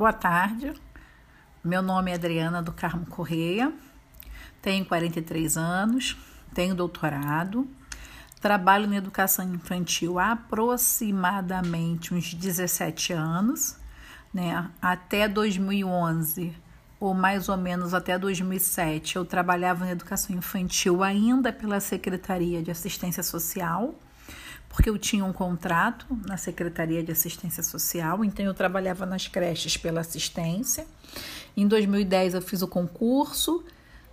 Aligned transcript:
Boa 0.00 0.14
tarde, 0.14 0.72
meu 1.62 1.82
nome 1.82 2.10
é 2.10 2.14
Adriana 2.14 2.62
do 2.62 2.72
Carmo 2.72 3.04
Correia, 3.04 3.70
tenho 4.62 4.82
43 4.86 5.58
anos, 5.58 6.16
tenho 6.54 6.74
doutorado, 6.74 7.68
trabalho 8.40 8.88
na 8.88 8.96
educação 8.96 9.52
infantil 9.52 10.18
há 10.18 10.32
aproximadamente 10.32 12.14
uns 12.14 12.32
17 12.32 13.12
anos, 13.12 13.76
né? 14.32 14.70
Até 14.80 15.28
2011 15.28 16.56
ou 16.98 17.12
mais 17.12 17.50
ou 17.50 17.58
menos 17.58 17.92
até 17.92 18.18
2007 18.18 19.16
eu 19.16 19.26
trabalhava 19.26 19.84
na 19.84 19.90
educação 19.90 20.34
infantil 20.34 21.02
ainda 21.02 21.52
pela 21.52 21.78
Secretaria 21.78 22.62
de 22.62 22.70
Assistência 22.70 23.22
Social 23.22 23.94
porque 24.70 24.88
eu 24.88 24.96
tinha 24.96 25.24
um 25.24 25.32
contrato 25.32 26.06
na 26.26 26.36
Secretaria 26.36 27.02
de 27.02 27.10
Assistência 27.10 27.62
Social, 27.62 28.24
então 28.24 28.44
eu 28.44 28.54
trabalhava 28.54 29.04
nas 29.04 29.26
creches 29.26 29.76
pela 29.76 30.00
assistência. 30.00 30.86
Em 31.56 31.66
2010 31.66 32.34
eu 32.34 32.40
fiz 32.40 32.62
o 32.62 32.68
concurso 32.68 33.64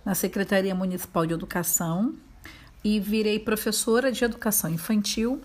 na 0.04 0.14
Secretaria 0.14 0.74
Municipal 0.74 1.24
de 1.24 1.32
Educação 1.32 2.14
e 2.84 2.98
virei 2.98 3.38
professora 3.38 4.10
de 4.10 4.24
educação 4.24 4.68
infantil 4.68 5.40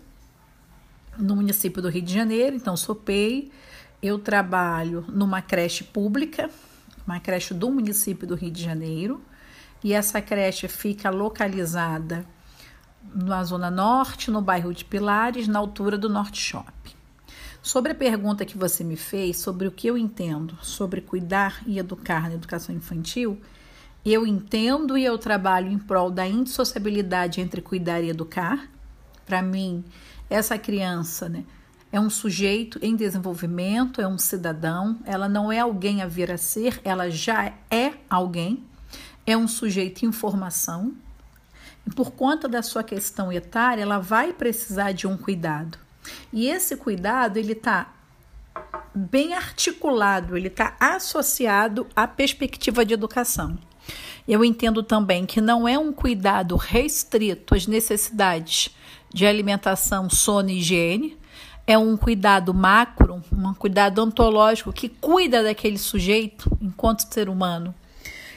no 1.18 1.36
município 1.36 1.82
do 1.82 1.90
Rio 1.90 2.02
de 2.02 2.14
Janeiro, 2.14 2.56
então 2.56 2.76
sou 2.76 2.96
PEI. 2.96 3.52
Eu 4.02 4.18
trabalho 4.18 5.06
numa 5.08 5.42
creche 5.42 5.84
pública, 5.84 6.50
uma 7.06 7.20
creche 7.20 7.54
do 7.54 7.70
município 7.72 8.28
do 8.28 8.36
Rio 8.36 8.52
de 8.52 8.64
Janeiro, 8.64 9.22
e 9.84 9.94
essa 9.94 10.22
creche 10.22 10.68
fica 10.68 11.10
localizada 11.12 12.26
na 13.14 13.44
Zona 13.44 13.70
Norte, 13.70 14.32
no 14.32 14.42
bairro 14.42 14.74
de 14.74 14.86
Pilares, 14.86 15.48
na 15.48 15.60
altura 15.60 15.98
do 15.98 16.10
Norte 16.10 16.40
Shopping. 16.40 16.94
Sobre 17.62 17.94
a 17.94 17.96
pergunta 17.96 18.46
que 18.46 18.58
você 18.58 18.84
me 18.84 18.98
fez 18.98 19.38
sobre 19.38 19.68
o 19.68 19.72
que 19.72 19.88
eu 19.88 19.98
entendo 19.98 20.58
sobre 20.62 21.00
cuidar 21.00 21.64
e 21.66 21.80
educar 21.80 22.28
na 22.28 22.36
educação 22.36 22.76
infantil, 22.76 23.40
eu 24.06 24.28
entendo 24.28 24.98
e 24.98 25.06
eu 25.06 25.18
trabalho 25.18 25.72
em 25.72 25.78
prol 25.78 26.12
da 26.12 26.28
indissociabilidade 26.28 27.40
entre 27.40 27.62
cuidar 27.62 28.02
e 28.02 28.10
educar. 28.10 28.70
Para 29.26 29.42
mim, 29.42 29.84
essa 30.30 30.58
criança 30.58 31.30
né, 31.30 31.46
é 31.90 32.00
um 32.00 32.10
sujeito 32.10 32.78
em 32.82 32.96
desenvolvimento, 32.96 34.02
é 34.02 34.08
um 34.08 34.18
cidadão, 34.18 35.00
ela 35.06 35.30
não 35.30 35.52
é 35.52 35.60
alguém 35.60 36.02
a 36.02 36.08
vir 36.08 36.32
a 36.32 36.38
ser, 36.38 36.82
ela 36.84 37.10
já 37.10 37.54
é 37.72 37.94
alguém, 38.10 38.62
é 39.26 39.38
um 39.38 39.48
sujeito 39.48 40.06
em 40.06 40.12
formação, 40.12 40.94
por 41.92 42.12
conta 42.12 42.48
da 42.48 42.62
sua 42.62 42.84
questão 42.84 43.32
etária, 43.32 43.82
ela 43.82 44.00
vai 44.00 44.34
precisar 44.34 44.92
de 44.92 45.08
um 45.08 45.18
cuidado. 45.18 45.78
E 46.32 46.48
esse 46.48 46.76
cuidado, 46.76 47.38
ele 47.38 47.54
está 47.54 47.94
bem 48.94 49.34
articulado, 49.34 50.38
ele 50.38 50.48
está 50.48 50.76
associado 50.80 51.88
à 51.96 52.08
perspectiva 52.08 52.86
de 52.86 52.94
educação. 52.94 53.58
Eu 54.28 54.44
entendo 54.44 54.82
também 54.82 55.26
que 55.26 55.42
não 55.42 55.68
é 55.68 55.78
um 55.78 55.92
cuidado 55.92 56.56
restrito 56.56 57.54
às 57.54 57.68
necessidades 57.68 58.70
de 59.14 59.26
alimentação, 59.26 60.10
sono 60.10 60.50
e 60.50 60.60
higiene, 60.60 61.18
é 61.66 61.78
um 61.78 61.96
cuidado 61.96 62.54
macro, 62.54 63.22
um 63.32 63.54
cuidado 63.54 64.02
ontológico 64.02 64.74
que 64.74 64.90
cuida 64.90 65.44
daquele 65.44 65.78
sujeito 65.78 66.52
enquanto 66.62 67.14
ser 67.14 67.30
humano. 67.30 67.74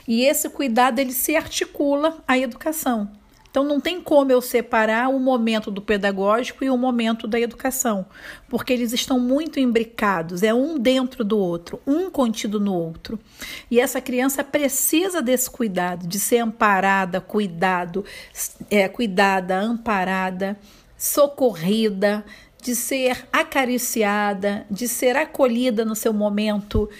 E 0.06 0.22
esse 0.22 0.48
cuidado 0.48 1.00
ele 1.00 1.12
se 1.12 1.34
articula 1.34 2.18
à 2.26 2.38
educação. 2.38 3.10
Então 3.56 3.64
não 3.64 3.80
tem 3.80 4.02
como 4.02 4.30
eu 4.30 4.42
separar 4.42 5.08
o 5.08 5.18
momento 5.18 5.70
do 5.70 5.80
pedagógico 5.80 6.62
e 6.62 6.68
o 6.68 6.76
momento 6.76 7.26
da 7.26 7.40
educação, 7.40 8.04
porque 8.50 8.70
eles 8.70 8.92
estão 8.92 9.18
muito 9.18 9.58
imbricados, 9.58 10.42
é 10.42 10.52
um 10.52 10.78
dentro 10.78 11.24
do 11.24 11.38
outro, 11.38 11.80
um 11.86 12.10
contido 12.10 12.60
no 12.60 12.74
outro. 12.74 13.18
E 13.70 13.80
essa 13.80 13.98
criança 13.98 14.44
precisa 14.44 15.22
desse 15.22 15.48
cuidado, 15.48 16.06
de 16.06 16.20
ser 16.20 16.36
amparada, 16.36 17.18
cuidado, 17.18 18.04
é, 18.70 18.86
cuidada, 18.88 19.58
amparada, 19.58 20.58
socorrida, 20.98 22.26
de 22.60 22.74
ser 22.74 23.26
acariciada, 23.32 24.66
de 24.70 24.86
ser 24.86 25.16
acolhida 25.16 25.82
no 25.82 25.96
seu 25.96 26.12
momento 26.12 26.90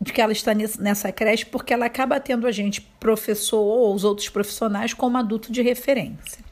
de 0.00 0.12
que 0.12 0.20
ela 0.20 0.32
está 0.32 0.52
nessa 0.54 1.12
creche, 1.12 1.44
porque 1.44 1.74
ela 1.74 1.86
acaba 1.86 2.18
tendo 2.18 2.46
a 2.46 2.52
gente, 2.52 2.80
professor 2.98 3.60
ou 3.60 3.94
os 3.94 4.02
outros 4.02 4.28
profissionais, 4.28 4.94
como 4.94 5.18
adulto 5.18 5.52
de 5.52 5.60
referência. 5.60 6.42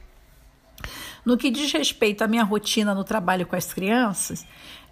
No 1.25 1.37
que 1.37 1.51
diz 1.51 1.73
respeito 1.73 2.23
à 2.23 2.29
minha 2.29 2.45
rotina 2.45 2.95
no 2.95 3.05
trabalho 3.05 3.47
com 3.47 3.57
as 3.57 3.73
crianças, 3.73 4.47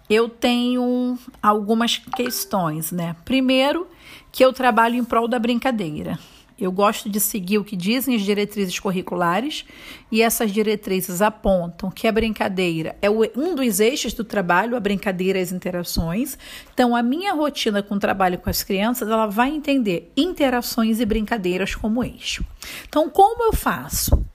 eu 0.09 0.27
tenho 0.27 1.17
algumas 1.41 1.97
questões, 1.97 2.91
né? 2.91 3.15
Primeiro, 3.25 3.87
que 4.31 4.43
eu 4.43 4.53
trabalho 4.53 4.95
em 4.95 5.03
prol 5.03 5.27
da 5.27 5.37
brincadeira. 5.37 6.17
Eu 6.59 6.71
gosto 6.71 7.07
de 7.07 7.19
seguir 7.19 7.59
o 7.59 7.63
que 7.63 7.75
dizem 7.75 8.15
as 8.15 8.23
diretrizes 8.23 8.79
curriculares 8.79 9.63
e 10.11 10.23
essas 10.23 10.51
diretrizes 10.51 11.21
apontam 11.21 11.91
que 11.91 12.07
a 12.07 12.11
brincadeira 12.11 12.95
é 12.99 13.09
um 13.09 13.53
dos 13.53 13.79
eixos 13.79 14.13
do 14.13 14.23
trabalho, 14.23 14.75
a 14.75 14.79
brincadeira 14.79 15.37
e 15.37 15.41
as 15.43 15.51
interações. 15.51 16.35
Então, 16.73 16.95
a 16.95 17.03
minha 17.03 17.33
rotina 17.33 17.83
com 17.83 17.95
o 17.95 17.99
trabalho 17.99 18.39
com 18.39 18.49
as 18.49 18.63
crianças, 18.63 19.07
ela 19.07 19.27
vai 19.27 19.49
entender 19.51 20.11
interações 20.17 20.99
e 20.99 21.05
brincadeiras 21.05 21.75
como 21.75 22.03
eixo. 22.03 22.43
Então, 22.87 23.07
como 23.07 23.43
eu 23.43 23.53
faço? 23.53 24.25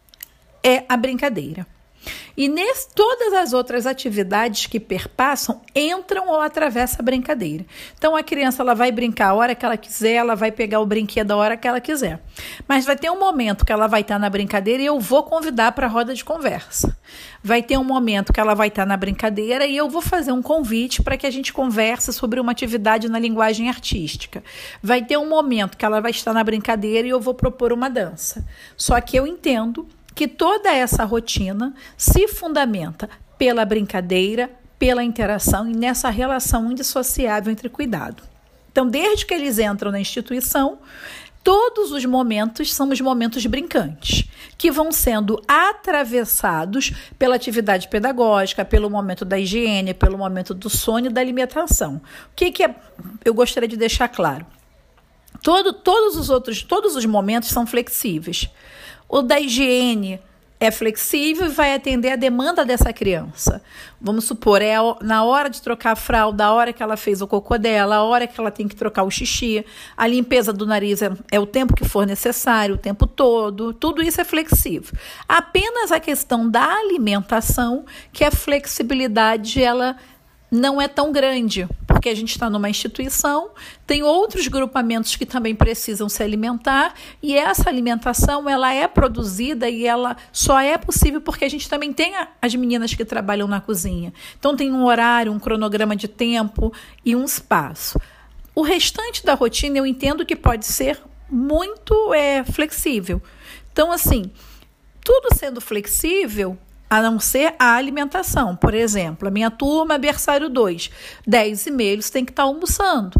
É 0.63 0.85
a 0.89 0.97
brincadeira. 0.97 1.67
E 2.37 2.49
nesse, 2.49 2.89
todas 2.95 3.33
as 3.33 3.53
outras 3.53 3.87
atividades 3.87 4.67
que 4.67 4.81
perpassam 4.81 5.61
entram 5.75 6.29
ou 6.29 6.41
atravessam 6.41 6.99
a 7.01 7.03
brincadeira. 7.03 7.65
Então 7.97 8.17
a 8.17 8.23
criança 8.23 8.63
ela 8.63 8.75
vai 8.75 8.91
brincar 8.91 9.29
a 9.29 9.35
hora 9.35 9.55
que 9.55 9.65
ela 9.65 9.77
quiser, 9.77 10.15
ela 10.15 10.35
vai 10.35 10.51
pegar 10.51 10.81
o 10.81 10.87
brinquedo 10.87 11.33
a 11.33 11.37
hora 11.37 11.57
que 11.57 11.69
ela 11.69 11.81
quiser. 11.81 12.23
Mas 12.67 12.85
vai 12.85 12.97
ter 12.97 13.11
um 13.11 13.19
momento 13.19 13.65
que 13.65 13.73
ela 13.73 13.87
vai 13.87 14.01
estar 14.01 14.19
na 14.19 14.31
brincadeira 14.31 14.83
e 14.83 14.87
eu 14.87 14.99
vou 14.99 15.23
convidar 15.23 15.73
para 15.73 15.87
a 15.87 15.91
roda 15.91 16.15
de 16.15 16.25
conversa. 16.25 16.97
Vai 17.43 17.63
ter 17.63 17.77
um 17.77 17.85
momento 17.85 18.33
que 18.33 18.41
ela 18.41 18.55
vai 18.55 18.69
estar 18.69 18.87
na 18.87 18.97
brincadeira 18.97 19.67
e 19.67 19.77
eu 19.77 19.89
vou 19.89 20.01
fazer 20.01 20.33
um 20.33 20.43
convite 20.43 21.03
para 21.03 21.17
que 21.17 21.27
a 21.27 21.31
gente 21.31 21.53
converse 21.53 22.13
sobre 22.13 22.41
uma 22.41 22.53
atividade 22.53 23.09
na 23.09 23.19
linguagem 23.19 23.69
artística. 23.69 24.43
Vai 24.83 25.05
ter 25.05 25.19
um 25.19 25.29
momento 25.29 25.77
que 25.77 25.85
ela 25.85 26.01
vai 26.01 26.11
estar 26.11 26.33
na 26.33 26.43
brincadeira 26.43 27.07
e 27.07 27.11
eu 27.11 27.21
vou 27.21 27.35
propor 27.35 27.73
uma 27.73 27.91
dança. 27.91 28.47
Só 28.77 29.01
que 29.01 29.17
eu 29.17 29.27
entendo 29.27 29.87
que 30.15 30.29
toda 30.29 30.73
essa 30.73 31.05
rotina 31.05 31.75
se 31.97 32.29
fundamenta 32.29 33.09
pela 33.39 33.65
brincadeira, 33.65 34.51
pela 34.79 35.03
interação 35.03 35.69
e 35.69 35.75
nessa 35.75 36.11
relação 36.11 36.71
indissociável 36.71 37.53
entre 37.53 37.69
cuidado. 37.69 38.23
Então, 38.71 38.87
desde 38.89 39.27
que 39.27 39.35
eles 39.35 39.59
entram 39.59 39.91
na 39.91 40.01
instituição, 40.01 40.79
todos 41.45 41.93
os 41.93 42.05
momentos 42.05 42.73
são 42.73 42.89
os 42.89 43.01
momentos 43.01 43.45
brincantes, 43.47 44.25
que 44.57 44.71
vão 44.71 44.91
sendo 44.91 45.43
atravessados 45.47 46.93
pela 47.19 47.37
atividade 47.37 47.89
pedagógica, 47.89 48.65
pelo 48.65 48.89
momento 48.89 49.25
da 49.25 49.39
higiene, 49.39 49.93
pelo 49.93 50.17
momento 50.17 50.55
do 50.55 50.71
sono 50.71 51.07
e 51.07 51.11
da 51.11 51.21
alimentação. 51.21 51.97
O 51.97 52.35
que, 52.35 52.51
que 52.51 52.65
é, 52.65 52.75
eu 53.25 53.35
gostaria 53.35 53.69
de 53.69 53.77
deixar 53.77 54.09
claro? 54.09 54.47
Todo, 55.43 55.73
todos 55.73 56.17
os 56.17 56.31
outros, 56.31 56.63
todos 56.63 56.95
os 56.95 57.05
momentos 57.05 57.49
são 57.49 57.67
flexíveis. 57.67 58.49
O 59.13 59.21
da 59.21 59.39
higiene 59.39 60.19
é 60.59 60.71
flexível 60.71 61.45
e 61.45 61.51
vai 61.51 61.75
atender 61.75 62.13
a 62.13 62.17
demanda 62.17 62.65
dessa 62.65 62.95
criança. 62.95 63.63
Vamos 64.01 64.25
supor, 64.25 64.63
é 64.63 64.77
na 65.03 65.23
hora 65.23 65.51
de 65.51 65.61
trocar 65.61 65.91
a 65.91 65.97
fralda, 65.97 66.47
a 66.47 66.53
hora 66.55 66.73
que 66.73 66.83
ela 66.83 66.97
fez 66.97 67.21
o 67.21 67.27
cocô 67.27 67.59
dela, 67.59 67.97
a 67.97 68.03
hora 68.05 68.27
que 68.27 68.41
ela 68.41 68.51
tem 68.51 68.67
que 68.67 68.75
trocar 68.75 69.03
o 69.03 69.11
xixi, 69.11 69.67
a 69.95 70.07
limpeza 70.07 70.51
do 70.51 70.65
nariz 70.65 71.03
é, 71.03 71.13
é 71.31 71.39
o 71.39 71.45
tempo 71.45 71.75
que 71.75 71.85
for 71.85 72.07
necessário, 72.07 72.77
o 72.77 72.79
tempo 72.79 73.07
todo, 73.07 73.75
tudo 73.75 74.03
isso 74.03 74.19
é 74.19 74.25
flexível. 74.25 74.99
Apenas 75.29 75.93
a 75.93 76.01
questão 76.01 76.49
da 76.49 76.65
alimentação, 76.65 77.85
que 78.15 78.25
a 78.25 78.31
flexibilidade 78.31 79.63
ela 79.63 79.99
não 80.53 80.79
é 80.79 80.87
tão 80.87 81.11
grande, 81.11 81.67
porque 81.87 82.11
a 82.11 82.15
gente 82.15 82.33
está 82.33 82.51
numa 82.51 82.69
instituição, 82.69 83.53
tem 83.87 84.03
outros 84.03 84.47
grupamentos 84.49 85.17
que 85.17 85.25
também 85.25 85.55
precisam 85.55 86.11
se 86.11 86.23
alimentar 86.23 86.93
e 87.23 87.35
essa 87.35 87.71
alimentação 87.71 88.47
ela 88.47 88.71
é 88.71 88.87
produzida 88.87 89.67
e 89.71 89.87
ela 89.87 90.15
só 90.31 90.61
é 90.61 90.77
possível 90.77 91.23
porque 91.23 91.47
a 91.47 91.49
gente 91.49 91.71
também 91.71 91.91
tem 91.91 92.13
as 92.43 92.55
meninas 92.55 92.93
que 92.93 93.03
trabalham 93.03 93.49
na 93.49 93.63
cozinha. 93.63 94.13
Então 94.39 94.55
tem 94.55 94.71
um 94.71 94.85
horário, 94.85 95.33
um 95.33 95.39
cronograma 95.39 95.97
de 95.97 96.07
tempo 96.07 96.71
e 97.03 97.17
um 97.17 97.25
espaço. 97.25 97.99
O 98.55 98.61
restante 98.61 99.25
da 99.25 99.33
rotina 99.33 99.79
eu 99.79 99.87
entendo 99.87 100.27
que 100.27 100.37
pode 100.37 100.67
ser 100.67 101.01
muito 101.31 102.13
é, 102.13 102.45
flexível. 102.45 103.23
Então, 103.73 103.91
assim, 103.91 104.31
tudo 105.03 105.35
sendo 105.35 105.63
flexível, 105.63 106.59
a 106.93 107.01
não 107.01 107.19
ser 107.19 107.55
a 107.59 107.75
alimentação. 107.75 108.55
Por 108.55 108.75
exemplo, 108.75 109.27
a 109.27 109.31
minha 109.31 109.51
turma, 109.51 109.97
berçário 109.97 110.51
2, 110.51 110.91
10 111.27 111.67
e 111.67 111.71
meia, 111.71 111.93
eles 111.93 112.11
têm 112.11 112.23
que 112.23 112.33
estar 112.33 112.43
almoçando. 112.43 113.19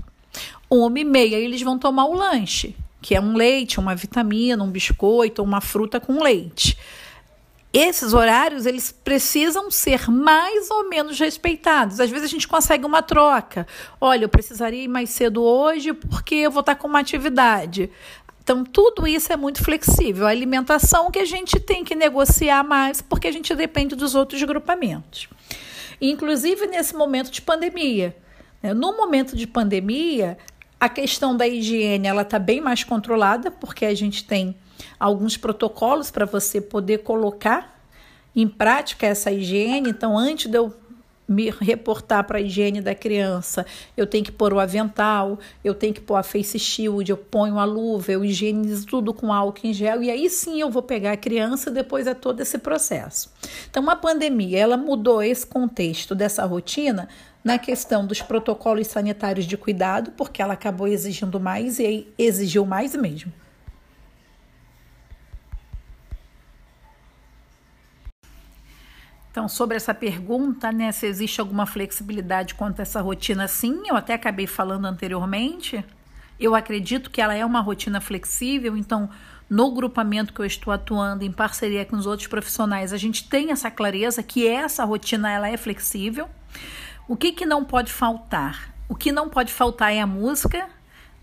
Uma 0.69 1.01
e 1.01 1.05
meia, 1.05 1.37
eles 1.37 1.63
vão 1.63 1.79
tomar 1.79 2.05
o 2.05 2.13
lanche, 2.13 2.77
que 3.01 3.15
é 3.15 3.21
um 3.21 3.35
leite, 3.35 3.81
uma 3.81 3.95
vitamina, 3.95 4.63
um 4.63 4.71
biscoito, 4.71 5.43
uma 5.43 5.63
fruta 5.63 5.99
com 5.99 6.23
leite. 6.23 6.77
esses 7.73 8.13
horários 8.13 8.67
eles 8.67 8.93
precisam 8.93 9.71
ser 9.71 10.11
mais 10.11 10.71
ou 10.71 10.91
menos 10.91 11.19
respeitados. 11.19 11.99
Às 11.99 12.11
vezes 12.11 12.27
a 12.27 12.31
gente 12.31 12.47
consegue 12.47 12.85
uma 12.85 13.01
troca. 13.01 13.67
Olha, 13.99 14.27
eu 14.27 14.29
precisaria 14.29 14.85
ir 14.85 14.89
mais 14.89 15.09
cedo 15.09 15.43
hoje 15.43 15.95
porque 15.95 16.35
eu 16.35 16.51
vou 16.51 16.61
estar 16.61 16.75
com 16.75 16.87
uma 16.87 17.01
atividade. 17.01 17.91
Então, 18.43 18.65
tudo 18.65 19.07
isso 19.07 19.33
é 19.33 19.37
muito 19.37 19.63
flexível. 19.63 20.27
A 20.27 20.31
alimentação 20.31 21.13
que 21.13 21.21
a 21.21 21.25
gente 21.25 21.61
tem 21.61 21.85
que 21.85 21.95
negociar 21.95 22.65
mais, 22.65 23.01
porque 23.01 23.29
a 23.29 23.33
gente 23.33 23.55
depende 23.55 23.95
dos 23.95 24.17
outros 24.17 24.43
grupamentos. 24.43 25.29
Inclusive 26.01 26.67
nesse 26.67 26.97
momento 26.97 27.31
de 27.31 27.41
pandemia. 27.41 28.17
Né? 28.61 28.75
No 28.75 28.97
momento 28.97 29.37
de 29.37 29.47
pandemia, 29.47 30.37
a 30.81 30.89
questão 30.89 31.37
da 31.37 31.47
higiene 31.47 32.09
ela 32.09 32.23
está 32.23 32.41
bem 32.41 32.61
mais 32.61 32.83
controlada, 32.83 33.49
porque 33.49 33.85
a 33.85 33.95
gente 33.95 34.25
tem 34.25 34.57
alguns 34.99 35.37
protocolos 35.37 36.11
para 36.11 36.25
você 36.25 36.61
poder 36.61 36.99
colocar 36.99 37.81
em 38.35 38.49
prática 38.49 39.07
essa 39.07 39.31
higiene. 39.31 39.91
Então, 39.91 40.19
antes 40.19 40.51
de 40.51 40.59
eu 40.59 40.75
me 41.33 41.51
reportar 41.51 42.25
para 42.25 42.39
a 42.39 42.41
higiene 42.41 42.81
da 42.81 42.95
criança, 42.95 43.67
eu 43.97 44.07
tenho 44.07 44.25
que 44.25 44.31
pôr 44.31 44.53
o 44.53 44.61
avental, 44.61 45.39
eu 45.65 45.75
tenho 45.75 45.95
que 45.95 46.01
pôr 46.01 46.17
a 46.17 46.23
face 46.23 46.59
shield, 46.59 47.11
eu 47.11 47.17
ponho 47.17 47.59
a 47.59 47.65
luva, 47.65 48.13
eu 48.13 48.25
higienizo 48.25 48.87
tudo 48.87 49.13
com 49.15 49.33
álcool 49.33 49.67
em 49.67 49.73
gel 49.73 50.03
e 50.03 50.11
aí 50.11 50.29
sim 50.31 50.61
eu 50.61 50.71
vou 50.71 50.83
pegar 50.83 51.13
a 51.13 51.17
criança 51.17 51.71
depois 51.71 52.07
é 52.07 52.15
todo 52.15 52.41
esse 52.41 52.59
processo. 52.59 53.33
Então, 53.71 53.89
a 53.89 53.97
pandemia, 53.97 54.59
ela 54.59 54.77
mudou 54.77 55.23
esse 55.23 55.47
contexto 55.47 56.15
dessa 56.15 56.45
rotina 56.45 57.09
na 57.43 57.59
questão 57.59 58.07
dos 58.07 58.23
protocolos 58.23 58.87
sanitários 58.87 59.47
de 59.47 59.57
cuidado, 59.57 60.13
porque 60.13 60.41
ela 60.41 60.55
acabou 60.55 60.87
exigindo 60.87 61.41
mais 61.41 61.79
e 61.79 62.07
exigiu 62.17 62.65
mais 62.65 62.95
mesmo. 62.95 63.33
Então, 69.33 69.49
sobre 69.49 69.79
essa 69.79 69.95
pergunta, 69.95 70.71
né, 70.71 70.93
se 70.93 71.07
existe 71.07 71.41
alguma 71.41 71.65
flexibilidade 71.65 72.55
quanto 72.55 72.81
a 72.81 72.83
essa 72.83 73.01
rotina, 73.01 73.49
sim, 73.49 73.83
eu 73.89 73.97
até 73.97 74.13
acabei 74.13 74.47
falando 74.47 74.85
anteriormente. 74.85 75.83
Eu 76.39 76.55
acredito 76.55 77.11
que 77.11 77.19
ela 77.19 77.35
é 77.35 77.43
uma 77.43 77.63
rotina 77.63 77.99
flexível, 77.99 78.77
então, 78.77 79.09
no 79.49 79.73
grupamento 79.73 80.35
que 80.35 80.41
eu 80.43 80.45
estou 80.45 80.71
atuando 80.71 81.25
em 81.25 81.33
parceria 81.33 81.87
com 81.87 81.97
os 81.97 82.05
outros 82.05 82.29
profissionais, 82.29 82.93
a 82.93 82.99
gente 82.99 83.27
tem 83.27 83.51
essa 83.51 83.71
clareza 83.71 84.23
que 84.23 84.47
essa 84.47 84.85
rotina 84.85 85.31
ela 85.31 85.49
é 85.49 85.57
flexível. 85.57 86.29
O 87.09 87.17
que, 87.17 87.33
que 87.33 87.47
não 87.47 87.65
pode 87.65 87.91
faltar? 87.91 88.75
O 88.87 88.95
que 88.95 89.11
não 89.11 89.31
pode 89.31 89.51
faltar 89.51 89.95
é 89.95 90.01
a 90.01 90.07
música. 90.07 90.69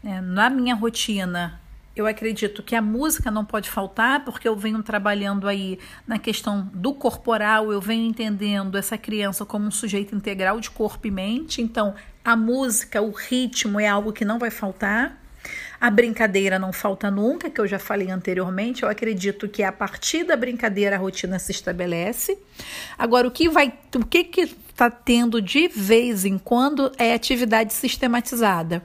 Né? 0.01 0.19
Na 0.19 0.49
minha 0.49 0.73
rotina, 0.73 1.61
eu 1.99 2.07
acredito 2.07 2.63
que 2.63 2.75
a 2.75 2.81
música 2.81 3.29
não 3.29 3.43
pode 3.43 3.69
faltar, 3.69 4.23
porque 4.23 4.47
eu 4.47 4.55
venho 4.55 4.81
trabalhando 4.81 5.47
aí 5.47 5.77
na 6.07 6.17
questão 6.17 6.69
do 6.73 6.93
corporal, 6.93 7.73
eu 7.73 7.81
venho 7.81 8.05
entendendo 8.05 8.77
essa 8.77 8.97
criança 8.97 9.45
como 9.45 9.65
um 9.65 9.71
sujeito 9.71 10.15
integral 10.15 10.61
de 10.61 10.69
corpo 10.69 11.05
e 11.05 11.11
mente. 11.11 11.61
Então, 11.61 11.93
a 12.23 12.37
música, 12.37 13.01
o 13.01 13.11
ritmo 13.11 13.79
é 13.79 13.87
algo 13.87 14.13
que 14.13 14.23
não 14.23 14.39
vai 14.39 14.49
faltar. 14.49 15.21
A 15.79 15.89
brincadeira 15.89 16.57
não 16.57 16.71
falta 16.71 17.11
nunca, 17.11 17.49
que 17.49 17.59
eu 17.59 17.67
já 17.67 17.79
falei 17.79 18.09
anteriormente. 18.09 18.83
Eu 18.83 18.89
acredito 18.89 19.49
que 19.49 19.61
a 19.61 19.71
partir 19.71 20.23
da 20.23 20.37
brincadeira 20.37 20.95
a 20.95 20.99
rotina 20.99 21.37
se 21.37 21.51
estabelece. 21.51 22.37
Agora, 22.97 23.27
o 23.27 23.31
que 23.31 23.49
vai, 23.49 23.73
o 23.95 24.05
que 24.05 24.23
que 24.23 24.41
está 24.41 24.89
tendo 24.89 25.41
de 25.41 25.67
vez 25.67 26.23
em 26.23 26.37
quando 26.37 26.91
é 26.97 27.13
atividade 27.13 27.73
sistematizada 27.73 28.83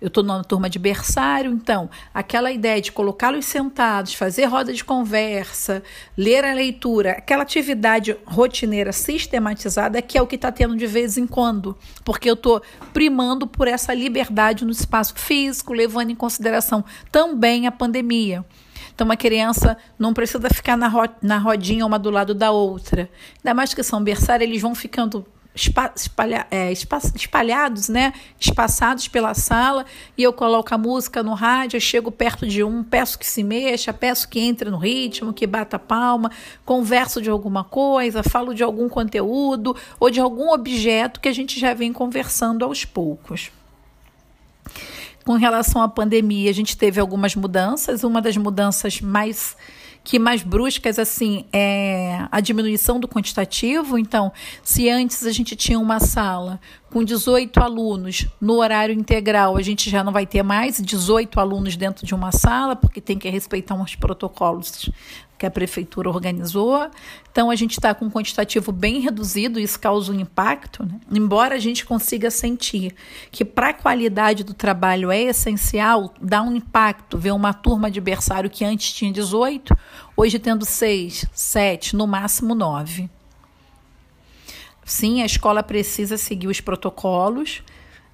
eu 0.00 0.08
estou 0.08 0.22
numa 0.22 0.44
turma 0.44 0.70
de 0.70 0.78
berçário, 0.78 1.50
então 1.52 1.90
aquela 2.14 2.52
ideia 2.52 2.80
de 2.80 2.92
colocá-los 2.92 3.44
sentados, 3.44 4.14
fazer 4.14 4.44
roda 4.44 4.72
de 4.72 4.84
conversa, 4.84 5.82
ler 6.16 6.44
a 6.44 6.52
leitura, 6.52 7.12
aquela 7.12 7.42
atividade 7.42 8.16
rotineira 8.24 8.92
sistematizada 8.92 10.00
que 10.00 10.16
é 10.16 10.22
o 10.22 10.26
que 10.26 10.36
está 10.36 10.52
tendo 10.52 10.76
de 10.76 10.86
vez 10.86 11.16
em 11.16 11.26
quando, 11.26 11.76
porque 12.04 12.30
eu 12.30 12.34
estou 12.34 12.62
primando 12.92 13.46
por 13.46 13.66
essa 13.66 13.92
liberdade 13.92 14.64
no 14.64 14.70
espaço 14.70 15.14
físico, 15.16 15.72
levando 15.72 16.10
em 16.10 16.14
consideração 16.14 16.84
também 17.10 17.66
a 17.66 17.72
pandemia. 17.72 18.44
Então, 18.94 19.04
uma 19.04 19.16
criança 19.16 19.76
não 19.96 20.12
precisa 20.12 20.48
ficar 20.50 20.76
na 20.76 21.38
rodinha 21.38 21.86
uma 21.86 22.00
do 22.00 22.10
lado 22.10 22.34
da 22.34 22.50
outra. 22.50 23.08
Ainda 23.36 23.54
mais 23.54 23.72
que 23.72 23.82
são 23.84 24.02
berçários, 24.02 24.48
eles 24.48 24.60
vão 24.60 24.74
ficando 24.74 25.24
espalha, 25.58 26.46
é, 26.50 26.72
espalhados, 26.72 27.88
né, 27.88 28.12
espaçados 28.38 29.08
pela 29.08 29.34
sala, 29.34 29.84
e 30.16 30.22
eu 30.22 30.32
coloco 30.32 30.74
a 30.74 30.78
música 30.78 31.22
no 31.22 31.34
rádio, 31.34 31.76
eu 31.76 31.80
chego 31.80 32.10
perto 32.10 32.46
de 32.46 32.62
um, 32.62 32.82
peço 32.84 33.18
que 33.18 33.26
se 33.26 33.42
mexa, 33.42 33.92
peço 33.92 34.28
que 34.28 34.40
entre 34.40 34.70
no 34.70 34.78
ritmo, 34.78 35.32
que 35.32 35.46
bata 35.46 35.78
palma, 35.78 36.30
converso 36.64 37.20
de 37.20 37.28
alguma 37.28 37.64
coisa, 37.64 38.22
falo 38.22 38.54
de 38.54 38.62
algum 38.62 38.88
conteúdo 38.88 39.76
ou 39.98 40.10
de 40.10 40.20
algum 40.20 40.52
objeto 40.52 41.20
que 41.20 41.28
a 41.28 41.32
gente 41.32 41.58
já 41.58 41.74
vem 41.74 41.92
conversando 41.92 42.64
aos 42.64 42.84
poucos. 42.84 43.50
Com 45.24 45.34
relação 45.34 45.82
à 45.82 45.88
pandemia, 45.88 46.48
a 46.48 46.54
gente 46.54 46.76
teve 46.76 46.98
algumas 46.98 47.34
mudanças, 47.34 48.02
uma 48.02 48.22
das 48.22 48.36
mudanças 48.36 49.00
mais 49.00 49.56
que 50.08 50.18
mais 50.18 50.42
bruscas, 50.42 50.98
assim, 50.98 51.44
é 51.52 52.26
a 52.32 52.40
diminuição 52.40 52.98
do 52.98 53.06
quantitativo. 53.06 53.98
Então, 53.98 54.32
se 54.64 54.88
antes 54.88 55.26
a 55.26 55.30
gente 55.30 55.54
tinha 55.54 55.78
uma 55.78 56.00
sala 56.00 56.58
com 56.90 57.04
18 57.04 57.60
alunos 57.60 58.26
no 58.40 58.54
horário 58.54 58.94
integral, 58.94 59.56
a 59.56 59.62
gente 59.62 59.90
já 59.90 60.02
não 60.02 60.12
vai 60.12 60.26
ter 60.26 60.42
mais 60.42 60.80
18 60.80 61.38
alunos 61.38 61.76
dentro 61.76 62.06
de 62.06 62.14
uma 62.14 62.32
sala, 62.32 62.74
porque 62.74 63.00
tem 63.00 63.18
que 63.18 63.28
respeitar 63.28 63.74
uns 63.74 63.94
protocolos 63.94 64.90
que 65.38 65.46
a 65.46 65.50
prefeitura 65.50 66.08
organizou. 66.08 66.90
Então, 67.30 67.50
a 67.50 67.54
gente 67.54 67.72
está 67.72 67.94
com 67.94 68.06
um 68.06 68.10
quantitativo 68.10 68.72
bem 68.72 69.00
reduzido, 69.00 69.60
isso 69.60 69.78
causa 69.78 70.12
um 70.12 70.18
impacto, 70.18 70.84
né? 70.84 70.98
embora 71.12 71.54
a 71.54 71.58
gente 71.58 71.86
consiga 71.86 72.30
sentir 72.30 72.94
que 73.30 73.44
para 73.44 73.68
a 73.68 73.74
qualidade 73.74 74.42
do 74.42 74.52
trabalho 74.52 75.10
é 75.12 75.22
essencial, 75.22 76.12
dá 76.20 76.42
um 76.42 76.56
impacto 76.56 77.16
ver 77.16 77.32
uma 77.32 77.54
turma 77.54 77.90
de 77.90 78.00
berçário 78.00 78.50
que 78.50 78.64
antes 78.64 78.92
tinha 78.92 79.12
18, 79.12 79.76
hoje 80.16 80.38
tendo 80.38 80.64
6, 80.64 81.26
7, 81.32 81.94
no 81.94 82.06
máximo 82.06 82.54
9. 82.54 83.08
Sim, 84.88 85.20
a 85.20 85.26
escola 85.26 85.62
precisa 85.62 86.16
seguir 86.16 86.48
os 86.48 86.62
protocolos, 86.62 87.62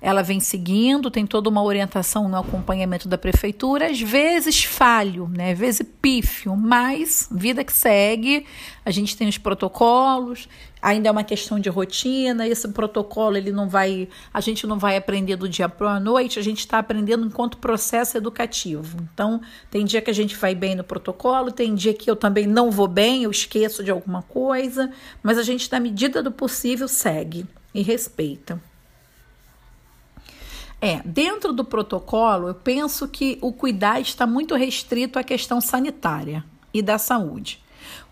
ela 0.04 0.22
vem 0.22 0.38
seguindo, 0.38 1.10
tem 1.10 1.26
toda 1.26 1.48
uma 1.48 1.62
orientação 1.62 2.28
no 2.28 2.36
acompanhamento 2.36 3.08
da 3.08 3.16
prefeitura, 3.16 3.86
às 3.86 3.98
vezes 3.98 4.62
falho, 4.62 5.30
né? 5.34 5.52
às 5.52 5.58
vezes 5.58 5.86
pífio, 6.02 6.54
mas 6.54 7.26
vida 7.32 7.64
que 7.64 7.72
segue, 7.72 8.44
a 8.84 8.90
gente 8.90 9.16
tem 9.16 9.26
os 9.26 9.38
protocolos, 9.38 10.46
ainda 10.82 11.08
é 11.08 11.10
uma 11.10 11.24
questão 11.24 11.58
de 11.58 11.70
rotina, 11.70 12.46
esse 12.46 12.68
protocolo 12.68 13.38
ele 13.38 13.50
não 13.50 13.66
vai, 13.66 14.06
a 14.32 14.42
gente 14.42 14.66
não 14.66 14.78
vai 14.78 14.98
aprender 14.98 15.36
do 15.36 15.48
dia 15.48 15.70
para 15.70 15.92
a 15.92 16.00
noite, 16.00 16.38
a 16.38 16.42
gente 16.42 16.58
está 16.58 16.80
aprendendo 16.80 17.24
enquanto 17.24 17.56
processo 17.56 18.18
educativo. 18.18 18.98
Então, 19.14 19.40
tem 19.70 19.86
dia 19.86 20.02
que 20.02 20.10
a 20.10 20.14
gente 20.14 20.36
vai 20.36 20.54
bem 20.54 20.74
no 20.74 20.84
protocolo, 20.84 21.50
tem 21.50 21.74
dia 21.74 21.94
que 21.94 22.10
eu 22.10 22.14
também 22.14 22.46
não 22.46 22.70
vou 22.70 22.88
bem, 22.88 23.22
eu 23.22 23.30
esqueço 23.30 23.82
de 23.82 23.90
alguma 23.90 24.20
coisa, 24.20 24.92
mas 25.22 25.38
a 25.38 25.42
gente, 25.42 25.72
na 25.72 25.80
medida 25.80 26.22
do 26.22 26.30
possível, 26.30 26.88
segue 26.88 27.46
e 27.72 27.80
respeita. 27.80 28.60
É, 30.84 31.00
dentro 31.02 31.50
do 31.50 31.64
protocolo, 31.64 32.48
eu 32.48 32.54
penso 32.54 33.08
que 33.08 33.38
o 33.40 33.50
cuidar 33.54 34.00
está 34.00 34.26
muito 34.26 34.54
restrito 34.54 35.18
à 35.18 35.24
questão 35.24 35.58
sanitária 35.58 36.44
e 36.74 36.82
da 36.82 36.98
saúde. 36.98 37.58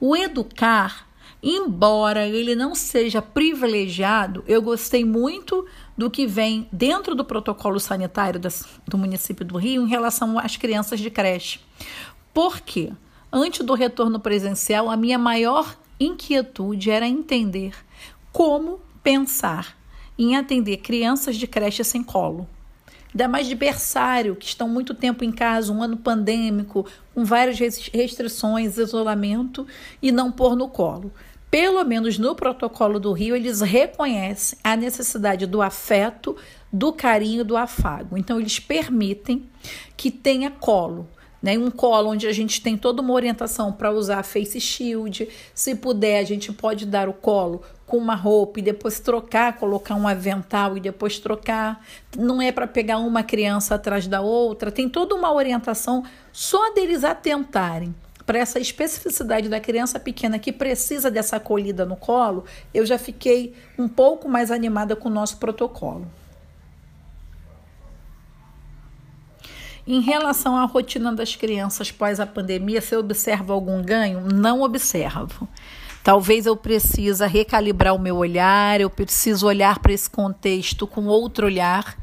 O 0.00 0.17
educar, 0.17 1.07
embora 1.43 2.26
ele 2.26 2.55
não 2.55 2.75
seja 2.75 3.21
privilegiado, 3.21 4.43
eu 4.47 4.62
gostei 4.62 5.05
muito 5.05 5.67
do 5.99 6.11
que 6.11 6.26
vem 6.26 6.67
dentro 6.73 7.14
do 7.14 7.26
protocolo 7.26 7.79
sanitário 7.79 8.41
do 8.88 8.97
município 8.97 9.45
do 9.45 9.59
Rio 9.59 9.85
em 9.85 9.88
relação 9.88 10.38
às 10.38 10.57
crianças 10.57 10.99
de 10.99 11.11
creche. 11.11 11.61
Por 12.33 12.59
quê? 12.59 12.91
Antes 13.31 13.67
do 13.67 13.75
retorno 13.75 14.19
presencial, 14.19 14.88
a 14.88 14.97
minha 14.97 15.19
maior 15.19 15.76
inquietude 16.00 16.91
era 16.91 17.07
entender 17.07 17.75
como 18.33 18.81
pensar 19.02 19.76
em 20.19 20.37
atender 20.37 20.79
crianças 20.79 21.37
de 21.37 21.47
creche 21.47 21.85
sem 21.85 22.02
colo 22.02 22.49
ainda 23.12 23.28
mais 23.28 23.47
de 23.47 23.54
berçário, 23.54 24.35
que 24.35 24.47
estão 24.47 24.69
muito 24.69 24.95
tempo 24.95 25.23
em 25.23 25.31
casa, 25.31 25.73
um 25.73 25.83
ano 25.83 25.97
pandêmico, 25.97 26.87
com 27.14 27.25
várias 27.25 27.59
restrições, 27.59 28.78
isolamento, 28.78 29.66
e 30.00 30.11
não 30.11 30.33
pôr 30.33 30.57
no 30.57 30.69
colo. 30.69 31.12
Pelo 31.50 31.85
menos 31.85 32.19
no 32.19 32.35
protocolo 32.35 32.99
do 32.99 33.12
Rio, 33.12 33.37
eles 33.37 33.61
reconhecem 33.61 34.59
a 34.64 34.75
necessidade 34.75 35.47
do 35.47 35.61
afeto, 35.61 36.35
do 36.73 36.92
carinho, 36.92 37.45
do 37.45 37.57
afago. 37.57 38.16
Então, 38.16 38.40
eles 38.40 38.59
permitem 38.59 39.47
que 39.95 40.11
tenha 40.11 40.50
colo 40.50 41.07
né? 41.42 41.59
Um 41.59 41.71
colo 41.71 42.11
onde 42.11 42.28
a 42.28 42.33
gente 42.33 42.62
tem 42.62 42.76
toda 42.76 43.02
uma 43.02 43.12
orientação 43.12 43.73
para 43.73 43.90
usar 43.90 44.23
face 44.23 44.61
shield. 44.61 45.28
Se 45.52 45.75
puder, 45.75 46.21
a 46.21 46.25
gente 46.25 46.52
pode 46.52 46.87
dar 46.87 47.09
o 47.09 47.12
colo 47.12 47.62
com 47.93 47.99
uma 47.99 48.15
roupa 48.15 48.59
e 48.59 48.63
depois 48.63 48.99
trocar, 48.99 49.59
colocar 49.59 49.95
um 49.95 50.09
avental 50.09 50.79
e 50.79 50.81
depois 50.81 51.19
trocar. 51.19 51.85
Não 52.17 52.41
é 52.41 52.51
para 52.51 52.67
pegar 52.67 52.97
uma 52.97 53.23
criança 53.23 53.75
atrás 53.75 54.07
da 54.07 54.23
outra. 54.23 54.73
Tem 54.73 54.89
toda 54.89 55.15
uma 55.15 55.31
orientação 55.31 56.03
só 56.33 56.73
deles 56.73 57.05
atentarem 57.05 57.95
para 58.25 58.39
essa 58.39 58.59
especificidade 58.59 59.47
da 59.47 59.61
criança 59.61 60.01
pequena 60.01 60.39
que 60.39 60.51
precisa 60.51 61.11
dessa 61.11 61.37
acolhida 61.37 61.85
no 61.85 61.95
colo, 61.97 62.47
eu 62.73 62.87
já 62.87 62.97
fiquei 62.97 63.55
um 63.79 63.87
pouco 63.87 64.27
mais 64.27 64.51
animada 64.51 64.97
com 64.97 65.11
o 65.11 65.13
nosso 65.13 65.37
protocolo. 65.37 66.11
Em 69.87 70.01
relação 70.01 70.57
à 70.57 70.65
rotina 70.65 71.13
das 71.13 71.37
crianças 71.37 71.91
pós 71.91 72.21
a 72.21 72.27
pandemia, 72.27 72.81
se 72.81 72.95
eu 72.95 73.01
observo 73.01 73.53
algum 73.53 73.83
ganho? 73.83 74.23
Não 74.33 74.63
observo. 74.63 75.47
Talvez 76.02 76.47
eu 76.47 76.56
precise 76.56 77.25
recalibrar 77.26 77.94
o 77.94 77.99
meu 77.99 78.16
olhar, 78.16 78.80
eu 78.80 78.90
preciso 78.90 79.47
olhar 79.47 79.78
para 79.78 79.92
esse 79.92 80.11
contexto 80.11 80.87
com 80.87 81.06
outro 81.06 81.47
olhar. 81.47 81.97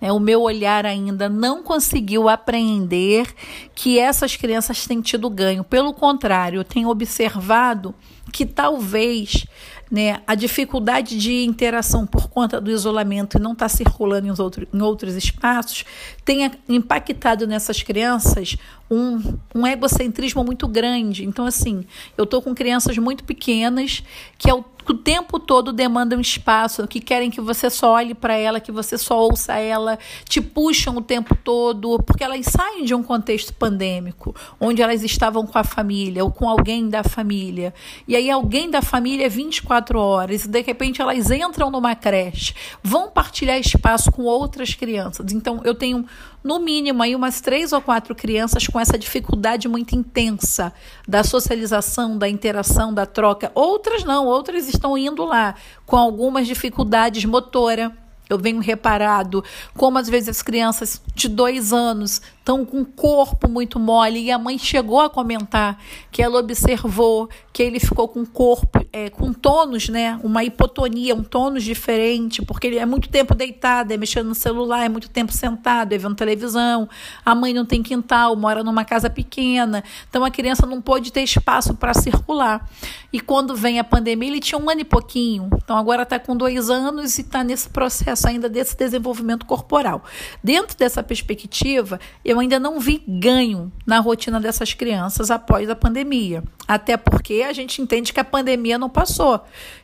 Né? 0.00 0.12
O 0.12 0.18
meu 0.18 0.42
olhar 0.42 0.86
ainda 0.86 1.28
não 1.28 1.62
conseguiu 1.62 2.28
apreender 2.28 3.32
que 3.74 3.98
essas 3.98 4.36
crianças 4.36 4.86
têm 4.86 5.00
tido 5.00 5.28
ganho. 5.28 5.62
Pelo 5.62 5.92
contrário, 5.92 6.60
eu 6.60 6.64
tenho 6.64 6.88
observado 6.88 7.94
que 8.32 8.46
talvez 8.46 9.44
né, 9.90 10.20
a 10.24 10.36
dificuldade 10.36 11.18
de 11.18 11.44
interação 11.44 12.06
por 12.06 12.28
conta 12.28 12.60
do 12.60 12.70
isolamento 12.70 13.36
e 13.36 13.40
não 13.40 13.52
estar 13.52 13.68
tá 13.68 13.68
circulando 13.68 14.28
em, 14.28 14.30
outro, 14.40 14.68
em 14.72 14.80
outros 14.80 15.16
espaços 15.16 15.84
tenha 16.24 16.52
impactado 16.68 17.44
nessas 17.46 17.82
crianças 17.82 18.56
um, 18.88 19.36
um 19.54 19.66
egocentrismo 19.66 20.44
muito 20.44 20.68
grande. 20.68 21.24
Então, 21.24 21.44
assim, 21.44 21.84
eu 22.16 22.24
estou 22.24 22.40
com 22.40 22.54
crianças 22.54 22.96
muito 22.98 23.24
pequenas 23.24 24.02
que 24.38 24.48
ao 24.48 24.62
o 24.88 24.94
tempo 24.94 25.38
todo 25.38 25.72
demandam 25.72 26.20
espaço, 26.20 26.86
que 26.86 27.00
querem 27.00 27.30
que 27.30 27.40
você 27.40 27.70
só 27.70 27.92
olhe 27.92 28.14
para 28.14 28.34
ela, 28.34 28.60
que 28.60 28.72
você 28.72 28.96
só 28.96 29.18
ouça 29.20 29.54
ela, 29.58 29.98
te 30.24 30.40
puxam 30.40 30.96
o 30.96 31.02
tempo 31.02 31.34
todo, 31.34 32.02
porque 32.02 32.24
elas 32.24 32.46
saem 32.46 32.84
de 32.84 32.94
um 32.94 33.02
contexto 33.02 33.52
pandêmico, 33.54 34.34
onde 34.58 34.82
elas 34.82 35.02
estavam 35.02 35.46
com 35.46 35.58
a 35.58 35.64
família 35.64 36.24
ou 36.24 36.30
com 36.30 36.48
alguém 36.48 36.88
da 36.88 37.02
família. 37.02 37.74
E 38.06 38.16
aí 38.16 38.30
alguém 38.30 38.70
da 38.70 38.82
família 38.82 39.26
é 39.26 39.28
24 39.28 39.98
horas, 39.98 40.44
e 40.44 40.48
de 40.48 40.62
repente 40.62 41.00
elas 41.00 41.30
entram 41.30 41.70
numa 41.70 41.94
creche, 41.94 42.54
vão 42.82 43.10
partilhar 43.10 43.58
espaço 43.58 44.10
com 44.10 44.22
outras 44.22 44.74
crianças. 44.74 45.32
Então 45.32 45.60
eu 45.64 45.74
tenho 45.74 46.06
no 46.42 46.58
mínimo 46.58 47.02
aí 47.02 47.14
umas 47.14 47.40
três 47.40 47.72
ou 47.72 47.80
quatro 47.80 48.14
crianças 48.14 48.66
com 48.66 48.80
essa 48.80 48.98
dificuldade 48.98 49.68
muito 49.68 49.94
intensa 49.94 50.72
da 51.06 51.22
socialização, 51.22 52.16
da 52.16 52.28
interação, 52.28 52.92
da 52.92 53.06
troca. 53.06 53.50
Outras 53.54 54.04
não, 54.04 54.26
outras 54.26 54.68
estão 54.68 54.96
indo 54.96 55.24
lá 55.24 55.54
com 55.86 55.96
algumas 55.96 56.46
dificuldades 56.46 57.24
motora. 57.24 57.92
Eu 58.30 58.38
venho 58.38 58.60
reparado 58.60 59.44
como 59.76 59.98
às 59.98 60.08
vezes 60.08 60.28
as 60.28 60.42
crianças 60.42 61.02
de 61.14 61.28
dois 61.28 61.72
anos 61.72 62.22
estão 62.38 62.64
com 62.64 62.80
o 62.80 62.86
corpo 62.86 63.48
muito 63.48 63.78
mole. 63.78 64.20
E 64.20 64.30
a 64.30 64.38
mãe 64.38 64.58
chegou 64.58 65.00
a 65.00 65.08
comentar 65.08 65.78
que 66.10 66.22
ela 66.22 66.38
observou 66.38 67.28
que 67.52 67.62
ele 67.62 67.78
ficou 67.78 68.08
com 68.08 68.22
o 68.22 68.26
corpo, 68.26 68.84
é, 68.92 69.10
com 69.10 69.32
tônus, 69.32 69.88
né? 69.88 70.18
Uma 70.22 70.42
hipotonia, 70.42 71.14
um 71.14 71.22
tônus 71.22 71.62
diferente, 71.62 72.42
porque 72.42 72.66
ele 72.66 72.78
é 72.78 72.86
muito 72.86 73.08
tempo 73.08 73.34
deitado, 73.34 73.92
é 73.92 73.96
mexendo 73.96 74.26
no 74.26 74.34
celular, 74.34 74.84
é 74.84 74.88
muito 74.88 75.08
tempo 75.08 75.32
sentado, 75.32 75.92
é 75.92 75.98
vendo 75.98 76.14
televisão. 76.14 76.88
A 77.24 77.34
mãe 77.34 77.52
não 77.52 77.64
tem 77.64 77.82
quintal, 77.82 78.34
mora 78.36 78.64
numa 78.64 78.84
casa 78.84 79.08
pequena. 79.08 79.84
Então 80.08 80.24
a 80.24 80.30
criança 80.30 80.66
não 80.66 80.80
pôde 80.80 81.12
ter 81.12 81.22
espaço 81.22 81.74
para 81.74 81.94
circular. 81.94 82.68
E 83.12 83.20
quando 83.20 83.54
vem 83.54 83.78
a 83.78 83.84
pandemia, 83.84 84.28
ele 84.28 84.40
tinha 84.40 84.58
um 84.58 84.68
ano 84.70 84.80
e 84.80 84.84
pouquinho. 84.84 85.48
Então 85.62 85.76
agora 85.76 86.02
está 86.02 86.18
com 86.18 86.36
dois 86.36 86.70
anos 86.70 87.18
e 87.18 87.22
está 87.22 87.44
nesse 87.44 87.68
processo 87.68 88.19
ainda 88.28 88.48
desse 88.48 88.76
desenvolvimento 88.76 89.46
corporal. 89.46 90.04
Dentro 90.42 90.76
dessa 90.76 91.02
perspectiva, 91.02 91.98
eu 92.24 92.38
ainda 92.38 92.58
não 92.58 92.78
vi 92.78 93.02
ganho 93.06 93.72
na 93.86 93.98
rotina 93.98 94.40
dessas 94.40 94.74
crianças 94.74 95.30
após 95.30 95.68
a 95.68 95.76
pandemia. 95.76 96.42
Até 96.66 96.96
porque 96.96 97.44
a 97.48 97.52
gente 97.52 97.82
entende 97.82 98.12
que 98.12 98.20
a 98.20 98.24
pandemia 98.24 98.78
não 98.78 98.88
passou. 98.88 99.40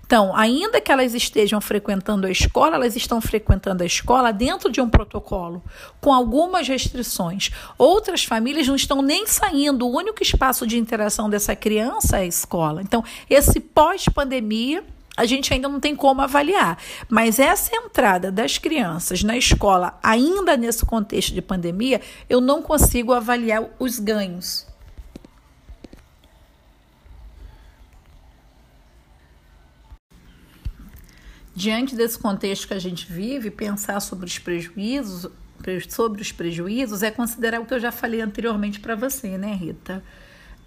Então, 0.07 0.35
ainda 0.37 0.81
que 0.81 0.93
elas 0.93 1.15
estejam 1.15 1.61
frequentando 1.61 2.29
a 2.29 2.31
escola, 2.31 2.77
elas 2.77 2.95
estão 2.95 3.21
frequentando 3.21 3.83
a 3.83 3.87
escola 3.87 4.33
dentro 4.33 4.71
de 4.71 4.81
um 4.81 4.89
protocolo, 4.89 5.61
com 6.01 6.13
algumas 6.13 6.69
restrições. 6.69 7.51
Outras 7.77 8.23
famílias 8.23 8.69
não 8.69 8.77
estão 8.77 9.03
nem 9.03 9.27
saindo, 9.27 9.85
o 9.85 9.97
único 9.97 10.23
espaço 10.23 10.65
de 10.65 10.79
interação 10.79 11.29
dessa 11.29 11.57
criança 11.57 12.19
é 12.19 12.21
a 12.21 12.27
escola. 12.27 12.83
Então, 12.83 13.03
esse 13.29 13.59
pós-pandemia 13.59 14.85
a 15.17 15.25
gente 15.25 15.53
ainda 15.53 15.69
não 15.69 15.81
tem 15.81 15.97
como 15.97 16.21
avaliar. 16.21 16.79
Mas 17.09 17.39
essa 17.39 17.75
entrada 17.75 18.31
das 18.31 18.59
crianças 18.59 19.23
na 19.23 19.37
escola, 19.37 19.99
ainda 20.03 20.57
nesse 20.57 20.85
contexto 20.85 21.33
de 21.33 21.41
pandemia, 21.41 22.01
eu 22.29 22.41
não 22.41 22.63
consigo 22.63 23.13
avaliar 23.13 23.65
os 23.79 23.99
ganhos. 23.99 24.67
Diante 31.55 31.97
desse 31.97 32.19
contexto 32.19 32.69
que 32.69 32.75
a 32.75 32.79
gente 32.79 33.11
vive, 33.11 33.51
pensar 33.51 33.99
sobre 34.01 34.27
os 34.27 34.39
prejuízos, 34.39 35.33
sobre 35.89 36.21
os 36.21 36.31
prejuízos 36.31 37.03
é 37.03 37.11
considerar 37.11 37.61
o 37.61 37.65
que 37.65 37.73
eu 37.73 37.81
já 37.81 37.91
falei 37.91 38.21
anteriormente 38.21 38.79
para 38.79 38.95
você, 38.95 39.39
né, 39.39 39.55
Rita? 39.55 40.05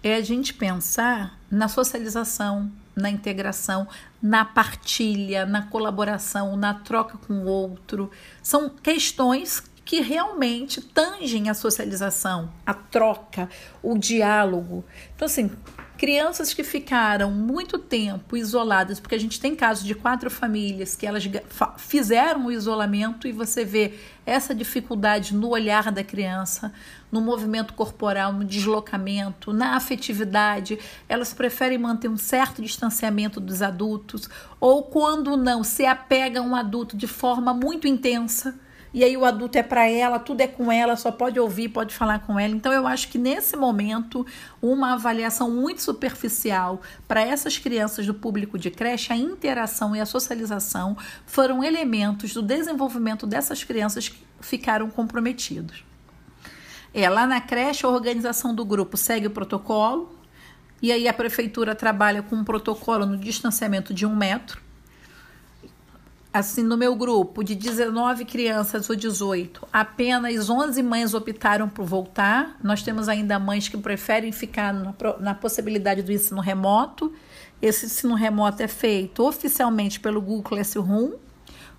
É 0.02 0.14
a 0.14 0.20
gente 0.22 0.54
pensar 0.54 1.38
na 1.50 1.68
socialização, 1.68 2.70
na 2.96 3.10
integração, 3.10 3.86
na 4.22 4.44
partilha, 4.44 5.44
na 5.44 5.62
colaboração, 5.66 6.56
na 6.56 6.74
troca 6.74 7.18
com 7.18 7.34
o 7.34 7.46
outro. 7.46 8.10
São 8.42 8.68
questões 8.68 9.62
que 9.84 10.00
realmente 10.00 10.80
tangem 10.80 11.50
a 11.50 11.54
socialização, 11.54 12.50
a 12.64 12.72
troca, 12.72 13.48
o 13.82 13.98
diálogo. 13.98 14.84
Então, 15.14 15.26
assim, 15.26 15.50
crianças 16.00 16.54
que 16.54 16.64
ficaram 16.64 17.30
muito 17.30 17.76
tempo 17.76 18.34
isoladas, 18.34 18.98
porque 18.98 19.14
a 19.14 19.20
gente 19.20 19.38
tem 19.38 19.54
casos 19.54 19.84
de 19.84 19.94
quatro 19.94 20.30
famílias 20.30 20.96
que 20.96 21.06
elas 21.06 21.22
fizeram 21.76 22.46
o 22.46 22.50
isolamento 22.50 23.28
e 23.28 23.32
você 23.32 23.66
vê 23.66 23.92
essa 24.24 24.54
dificuldade 24.54 25.34
no 25.34 25.50
olhar 25.50 25.92
da 25.92 26.02
criança, 26.02 26.72
no 27.12 27.20
movimento 27.20 27.74
corporal, 27.74 28.32
no 28.32 28.46
deslocamento, 28.46 29.52
na 29.52 29.76
afetividade. 29.76 30.78
Elas 31.06 31.34
preferem 31.34 31.76
manter 31.76 32.08
um 32.08 32.16
certo 32.16 32.62
distanciamento 32.62 33.38
dos 33.38 33.60
adultos, 33.60 34.26
ou 34.58 34.84
quando 34.84 35.36
não, 35.36 35.62
se 35.62 35.84
apega 35.84 36.40
a 36.40 36.42
um 36.42 36.56
adulto 36.56 36.96
de 36.96 37.06
forma 37.06 37.52
muito 37.52 37.86
intensa 37.86 38.58
e 38.92 39.04
aí 39.04 39.16
o 39.16 39.24
adulto 39.24 39.56
é 39.56 39.62
para 39.62 39.88
ela, 39.88 40.18
tudo 40.18 40.40
é 40.40 40.48
com 40.48 40.70
ela, 40.70 40.96
só 40.96 41.12
pode 41.12 41.38
ouvir, 41.38 41.68
pode 41.68 41.94
falar 41.94 42.20
com 42.20 42.38
ela. 42.38 42.54
Então 42.54 42.72
eu 42.72 42.86
acho 42.86 43.08
que 43.08 43.18
nesse 43.18 43.56
momento, 43.56 44.26
uma 44.60 44.94
avaliação 44.94 45.50
muito 45.50 45.80
superficial 45.80 46.80
para 47.06 47.20
essas 47.20 47.56
crianças 47.56 48.04
do 48.04 48.14
público 48.14 48.58
de 48.58 48.70
creche, 48.70 49.12
a 49.12 49.16
interação 49.16 49.94
e 49.94 50.00
a 50.00 50.06
socialização 50.06 50.96
foram 51.24 51.62
elementos 51.62 52.34
do 52.34 52.42
desenvolvimento 52.42 53.26
dessas 53.26 53.62
crianças 53.62 54.08
que 54.08 54.24
ficaram 54.40 54.90
comprometidos. 54.90 55.84
É, 56.92 57.08
lá 57.08 57.26
na 57.26 57.40
creche, 57.40 57.86
a 57.86 57.88
organização 57.88 58.52
do 58.52 58.64
grupo 58.64 58.96
segue 58.96 59.28
o 59.28 59.30
protocolo, 59.30 60.18
e 60.82 60.90
aí 60.90 61.06
a 61.06 61.12
prefeitura 61.12 61.74
trabalha 61.74 62.22
com 62.22 62.34
um 62.34 62.42
protocolo 62.42 63.06
no 63.06 63.16
distanciamento 63.16 63.94
de 63.94 64.04
um 64.04 64.16
metro 64.16 64.69
assim, 66.32 66.62
no 66.62 66.76
meu 66.76 66.94
grupo 66.94 67.42
de 67.42 67.54
19 67.54 68.24
crianças 68.24 68.88
ou 68.88 68.94
18, 68.94 69.66
apenas 69.72 70.48
11 70.48 70.82
mães 70.82 71.12
optaram 71.12 71.68
por 71.68 71.84
voltar. 71.84 72.56
Nós 72.62 72.82
temos 72.82 73.08
ainda 73.08 73.38
mães 73.38 73.68
que 73.68 73.76
preferem 73.76 74.30
ficar 74.30 74.72
na, 74.72 74.94
na 75.18 75.34
possibilidade 75.34 76.02
do 76.02 76.12
ensino 76.12 76.40
remoto. 76.40 77.12
Esse 77.60 77.86
ensino 77.86 78.14
remoto 78.14 78.62
é 78.62 78.68
feito 78.68 79.26
oficialmente 79.26 79.98
pelo 79.98 80.20
Google 80.20 80.42
Classroom, 80.42 81.12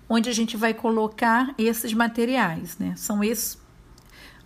onde 0.08 0.28
a 0.28 0.32
gente 0.32 0.56
vai 0.56 0.74
colocar 0.74 1.54
esses 1.58 1.92
materiais, 1.92 2.78
né? 2.78 2.94
São 2.96 3.24
esses. 3.24 3.60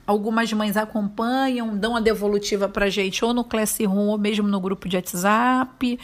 Algumas 0.07 0.53
mães 0.53 0.77
acompanham, 0.77 1.77
dão 1.77 1.97
a 1.97 2.01
devolutiva 2.01 2.69
para 2.69 2.89
gente 2.89 3.25
ou 3.25 3.35
no 3.35 3.43
Classroom 3.43 4.07
ou 4.07 4.17
mesmo 4.17 4.47
no 4.47 4.61
grupo 4.61 4.89
de 4.89 4.95
WhatsApp. 4.95 5.99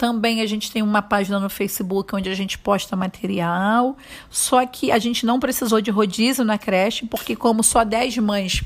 Também 0.00 0.40
a 0.40 0.46
gente 0.46 0.72
tem 0.72 0.80
uma 0.80 1.02
página 1.02 1.38
no 1.38 1.50
Facebook 1.50 2.16
onde 2.16 2.30
a 2.30 2.34
gente 2.34 2.56
posta 2.56 2.96
material. 2.96 3.98
Só 4.30 4.64
que 4.64 4.90
a 4.90 4.98
gente 4.98 5.26
não 5.26 5.38
precisou 5.38 5.78
de 5.78 5.90
rodízio 5.90 6.42
na 6.42 6.56
creche, 6.56 7.04
porque 7.04 7.36
como 7.36 7.62
só 7.62 7.84
10 7.84 8.16
mães 8.16 8.64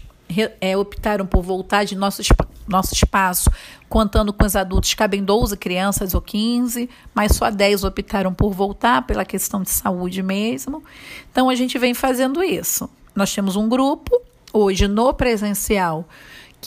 é, 0.61 0.77
optaram 0.77 1.27
por 1.27 1.43
voltar 1.43 1.83
de 1.83 1.97
nosso, 1.97 2.23
nosso 2.69 2.95
espaço, 2.95 3.51
contando 3.89 4.33
com 4.33 4.47
os 4.47 4.55
adultos, 4.55 4.95
cabem 4.95 5.25
12 5.25 5.57
crianças 5.57 6.15
ou 6.15 6.23
15, 6.23 6.89
mas 7.13 7.35
só 7.35 7.51
10 7.51 7.83
optaram 7.83 8.33
por 8.33 8.53
voltar 8.53 9.05
pela 9.05 9.25
questão 9.25 9.61
de 9.61 9.71
saúde 9.71 10.23
mesmo. 10.23 10.85
Então 11.33 11.51
a 11.51 11.57
gente 11.57 11.77
vem 11.79 11.95
fazendo 11.95 12.45
isso. 12.45 12.89
Nós 13.13 13.35
temos 13.35 13.57
um 13.57 13.69
grupo, 13.69 14.23
hoje 14.53 14.87
no 14.87 15.13
presencial, 15.13 16.09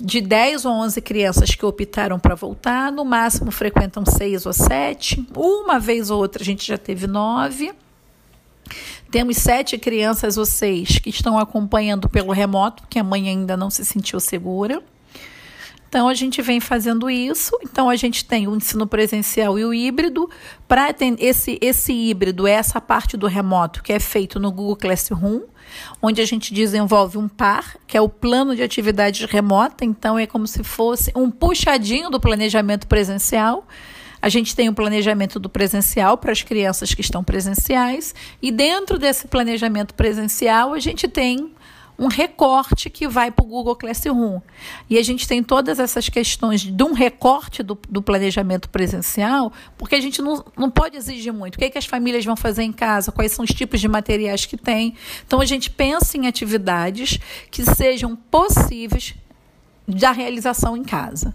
de 0.04 0.22
10 0.22 0.66
ou 0.66 0.74
11 0.74 1.01
crianças 1.01 1.56
que 1.56 1.66
optaram 1.66 2.20
para 2.20 2.36
voltar, 2.36 2.92
no 2.92 3.04
máximo 3.04 3.51
frequentam 3.51 4.06
6 4.06 4.46
ou 4.46 4.54
7. 4.54 5.27
Uma 5.36 5.80
vez 5.80 6.10
ou 6.10 6.20
outra 6.20 6.42
a 6.42 6.46
gente 6.46 6.66
já 6.66 6.77
teve 6.77 7.08
9. 7.08 7.74
Temos 9.10 9.38
sete 9.38 9.77
crianças 9.77 10.38
ou 10.38 10.46
seis 10.46 11.00
que 11.00 11.10
estão 11.10 11.38
acompanhando 11.38 12.10
pelo 12.10 12.34
remoto, 12.34 12.84
porque 12.84 13.00
a 13.00 13.04
mãe 13.04 13.30
ainda 13.30 13.56
não 13.56 13.70
se 13.70 13.86
sentiu 13.86 14.20
segura. 14.20 14.84
Então 15.89 16.08
a 16.08 16.13
gente 16.13 16.41
vem 16.41 16.60
fazendo 16.60 17.10
isso. 17.10 17.58
Então 17.63 17.89
a 17.89 17.96
gente 17.96 18.25
tem 18.25 18.48
o 18.48 18.56
ensino 18.56 18.86
presencial 18.86 19.58
e 19.58 19.65
o 19.65 19.74
híbrido. 19.74 20.29
Para 20.67 20.94
esse 21.20 21.58
esse 21.62 21.94
híbrido, 21.94 22.48
essa 22.48 22.82
parte 22.82 23.15
do 23.15 23.27
remoto 23.27 23.82
que 23.82 23.94
é 23.94 24.00
feito 24.00 24.39
no 24.39 24.51
Google 24.51 24.75
Classroom, 24.75 25.41
onde 26.01 26.22
a 26.22 26.25
gente 26.25 26.53
desenvolve 26.53 27.17
um 27.17 27.27
par, 27.27 27.77
que 27.88 27.98
é 27.98 28.01
o 28.01 28.10
plano 28.10 28.56
de 28.56 28.63
atividade 28.63 29.25
remota. 29.25 29.86
Então 29.86 30.20
é 30.20 30.27
como 30.27 30.46
se 30.46 30.63
fosse 30.63 31.12
um 31.15 31.32
puxadinho 31.32 32.10
do 32.10 32.20
planejamento 32.20 32.88
presencial. 32.88 33.65
A 34.22 34.29
gente 34.29 34.56
tem 34.56 34.67
o 34.67 34.72
um 34.72 34.75
planejamento 34.75 35.39
do 35.39 35.48
presencial 35.48 36.17
para 36.17 36.32
as 36.32 36.41
crianças 36.41 36.94
que 36.94 37.01
estão 37.01 37.24
presenciais, 37.24 38.15
e 38.41 38.51
dentro 38.51 38.98
desse 38.98 39.27
planejamento 39.27 39.94
presencial, 39.94 40.74
a 40.74 40.79
gente 40.79 41.08
tem 41.08 41.53
um 41.98 42.08
recorte 42.08 42.89
que 42.89 43.08
vai 43.08 43.32
para 43.32 43.44
o 43.44 43.48
Google 43.48 43.75
Classroom. 43.75 44.39
E 44.89 44.98
a 44.98 45.04
gente 45.04 45.27
tem 45.27 45.42
todas 45.42 45.80
essas 45.80 46.10
questões 46.10 46.62
de 46.62 46.84
um 46.84 46.94
recorte 46.94 47.63
do, 47.63 47.77
do 47.89 48.01
planejamento 48.01 48.70
presencial, 48.70 49.51
porque 49.77 49.96
a 49.96 50.01
gente 50.01 50.22
não, 50.22 50.46
não 50.56 50.70
pode 50.70 50.96
exigir 50.96 51.34
muito. 51.34 51.56
O 51.56 51.58
que, 51.58 51.66
é 51.66 51.70
que 51.70 51.77
as 51.77 51.86
famílias 51.86 52.24
vão 52.24 52.36
fazer 52.36 52.63
em 52.63 52.72
casa? 52.72 53.12
Quais 53.12 53.32
são 53.32 53.44
os 53.44 53.51
tipos 53.51 53.80
de 53.80 53.88
materiais 53.88 54.46
que 54.46 54.58
tem? 54.58 54.96
Então 55.25 55.42
a 55.42 55.46
gente 55.46 55.70
pensa 55.70 56.18
em 56.18 56.27
atividades 56.27 57.20
que 57.50 57.63
sejam 57.63 58.16
possíveis 58.16 59.16
da 59.88 60.12
realização 60.12 60.77
em 60.77 60.84
casa. 60.84 61.34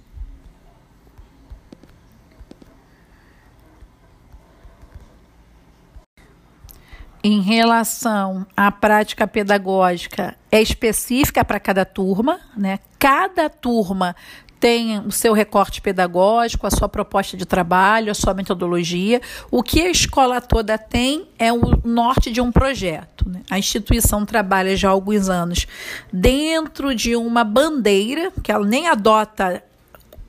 Em 7.22 7.40
relação 7.40 8.46
à 8.56 8.70
prática 8.70 9.26
pedagógica 9.26 10.34
é 10.50 10.60
específica 10.60 11.44
para 11.44 11.60
cada 11.60 11.84
turma, 11.84 12.40
né? 12.56 12.78
Cada 12.98 13.48
turma 13.48 14.16
tem 14.62 15.00
o 15.00 15.10
seu 15.10 15.32
recorte 15.32 15.80
pedagógico, 15.80 16.68
a 16.68 16.70
sua 16.70 16.88
proposta 16.88 17.36
de 17.36 17.44
trabalho, 17.44 18.12
a 18.12 18.14
sua 18.14 18.32
metodologia. 18.32 19.20
O 19.50 19.60
que 19.60 19.80
a 19.80 19.90
escola 19.90 20.40
toda 20.40 20.78
tem 20.78 21.26
é 21.36 21.52
o 21.52 21.80
norte 21.84 22.30
de 22.30 22.40
um 22.40 22.52
projeto. 22.52 23.28
Né? 23.28 23.40
A 23.50 23.58
instituição 23.58 24.24
trabalha 24.24 24.76
já 24.76 24.88
há 24.88 24.92
alguns 24.92 25.28
anos 25.28 25.66
dentro 26.12 26.94
de 26.94 27.16
uma 27.16 27.42
bandeira, 27.42 28.32
que 28.40 28.52
ela 28.52 28.64
nem 28.64 28.86
adota 28.86 29.64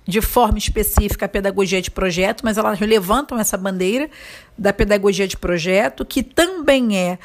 de 0.05 0.21
forma 0.21 0.57
específica 0.57 1.25
a 1.25 1.29
pedagogia 1.29 1.81
de 1.81 1.89
projeto, 1.89 2.41
mas 2.43 2.57
elas 2.57 2.79
levantam 2.79 3.39
essa 3.39 3.57
bandeira 3.57 4.09
da 4.57 4.73
pedagogia 4.73 5.27
de 5.27 5.37
projeto, 5.37 6.05
que 6.05 6.21
também 6.21 6.97
é 6.97 7.17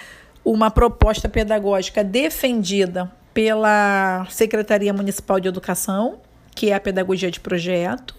uma 0.44 0.70
proposta 0.70 1.28
pedagógica 1.28 2.04
defendida 2.04 3.10
pela 3.34 4.26
Secretaria 4.30 4.92
Municipal 4.92 5.38
de 5.40 5.48
Educação, 5.48 6.20
que 6.54 6.70
é 6.70 6.74
a 6.74 6.80
pedagogia 6.80 7.30
de 7.30 7.40
projeto. 7.40 8.16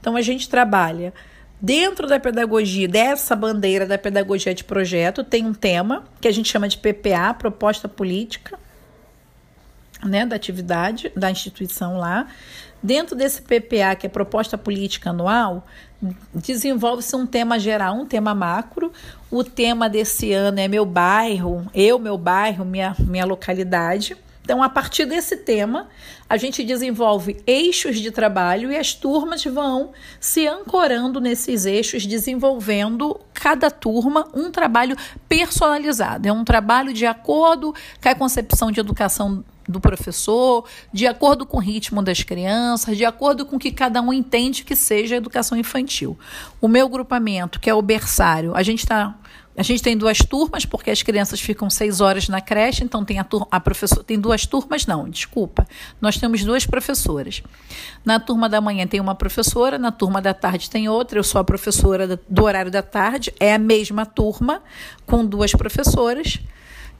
Então 0.00 0.16
a 0.16 0.22
gente 0.22 0.48
trabalha 0.48 1.12
dentro 1.60 2.06
da 2.06 2.20
pedagogia, 2.20 2.88
dessa 2.88 3.34
bandeira 3.34 3.86
da 3.86 3.98
pedagogia 3.98 4.54
de 4.54 4.64
projeto, 4.64 5.24
tem 5.24 5.44
um 5.44 5.54
tema 5.54 6.04
que 6.20 6.28
a 6.28 6.32
gente 6.32 6.50
chama 6.50 6.68
de 6.68 6.78
PPA, 6.78 7.34
proposta 7.34 7.88
política, 7.88 8.58
né, 10.04 10.26
da 10.26 10.36
atividade 10.36 11.10
da 11.16 11.30
instituição 11.30 11.98
lá. 11.98 12.26
Dentro 12.86 13.16
desse 13.16 13.42
PPA, 13.42 13.96
que 13.98 14.06
é 14.06 14.08
proposta 14.08 14.56
política 14.56 15.10
anual, 15.10 15.66
desenvolve-se 16.32 17.16
um 17.16 17.26
tema 17.26 17.58
geral, 17.58 17.96
um 17.96 18.06
tema 18.06 18.32
macro. 18.32 18.92
O 19.28 19.42
tema 19.42 19.88
desse 19.88 20.32
ano 20.32 20.60
é 20.60 20.68
meu 20.68 20.86
bairro, 20.86 21.66
eu, 21.74 21.98
meu 21.98 22.16
bairro, 22.16 22.64
minha, 22.64 22.94
minha 23.00 23.24
localidade. 23.24 24.16
Então, 24.40 24.62
a 24.62 24.68
partir 24.68 25.04
desse 25.04 25.38
tema, 25.38 25.88
a 26.30 26.36
gente 26.36 26.62
desenvolve 26.62 27.42
eixos 27.44 27.98
de 27.98 28.12
trabalho 28.12 28.70
e 28.70 28.76
as 28.76 28.94
turmas 28.94 29.42
vão 29.42 29.90
se 30.20 30.46
ancorando 30.46 31.20
nesses 31.20 31.66
eixos, 31.66 32.06
desenvolvendo 32.06 33.18
cada 33.34 33.68
turma 33.68 34.28
um 34.32 34.52
trabalho 34.52 34.96
personalizado. 35.28 36.28
É 36.28 36.32
um 36.32 36.44
trabalho 36.44 36.92
de 36.92 37.04
acordo 37.04 37.74
com 38.00 38.08
a 38.08 38.14
concepção 38.14 38.70
de 38.70 38.78
educação 38.78 39.44
do 39.68 39.80
professor, 39.80 40.64
de 40.92 41.06
acordo 41.06 41.44
com 41.44 41.56
o 41.56 41.60
ritmo 41.60 42.02
das 42.02 42.22
crianças, 42.22 42.96
de 42.96 43.04
acordo 43.04 43.44
com 43.44 43.56
o 43.56 43.58
que 43.58 43.70
cada 43.70 44.00
um 44.00 44.12
entende 44.12 44.64
que 44.64 44.76
seja 44.76 45.14
a 45.14 45.18
educação 45.18 45.58
infantil. 45.58 46.18
O 46.60 46.68
meu 46.68 46.88
grupamento, 46.88 47.60
que 47.60 47.68
é 47.68 47.74
o 47.74 47.82
berçário, 47.82 48.54
a 48.54 48.62
gente 48.62 48.80
está 48.80 49.16
a 49.56 49.62
gente 49.62 49.82
tem 49.82 49.96
duas 49.96 50.18
turmas, 50.18 50.66
porque 50.66 50.90
as 50.90 51.02
crianças 51.02 51.40
ficam 51.40 51.70
seis 51.70 52.02
horas 52.02 52.28
na 52.28 52.42
creche, 52.42 52.84
então 52.84 53.02
tem 53.02 53.18
a, 53.18 53.24
turma, 53.24 53.48
a 53.50 53.58
professora. 53.58 54.04
Tem 54.04 54.20
duas 54.20 54.44
turmas, 54.44 54.86
não, 54.86 55.08
desculpa. 55.08 55.66
Nós 55.98 56.18
temos 56.18 56.44
duas 56.44 56.66
professoras. 56.66 57.42
Na 58.04 58.20
turma 58.20 58.50
da 58.50 58.60
manhã 58.60 58.86
tem 58.86 59.00
uma 59.00 59.14
professora, 59.14 59.78
na 59.78 59.90
turma 59.90 60.20
da 60.20 60.34
tarde 60.34 60.68
tem 60.68 60.90
outra. 60.90 61.18
Eu 61.18 61.24
sou 61.24 61.40
a 61.40 61.44
professora 61.44 62.20
do 62.28 62.44
horário 62.44 62.70
da 62.70 62.82
tarde, 62.82 63.32
é 63.40 63.54
a 63.54 63.58
mesma 63.58 64.04
turma, 64.04 64.62
com 65.06 65.24
duas 65.24 65.52
professoras. 65.52 66.38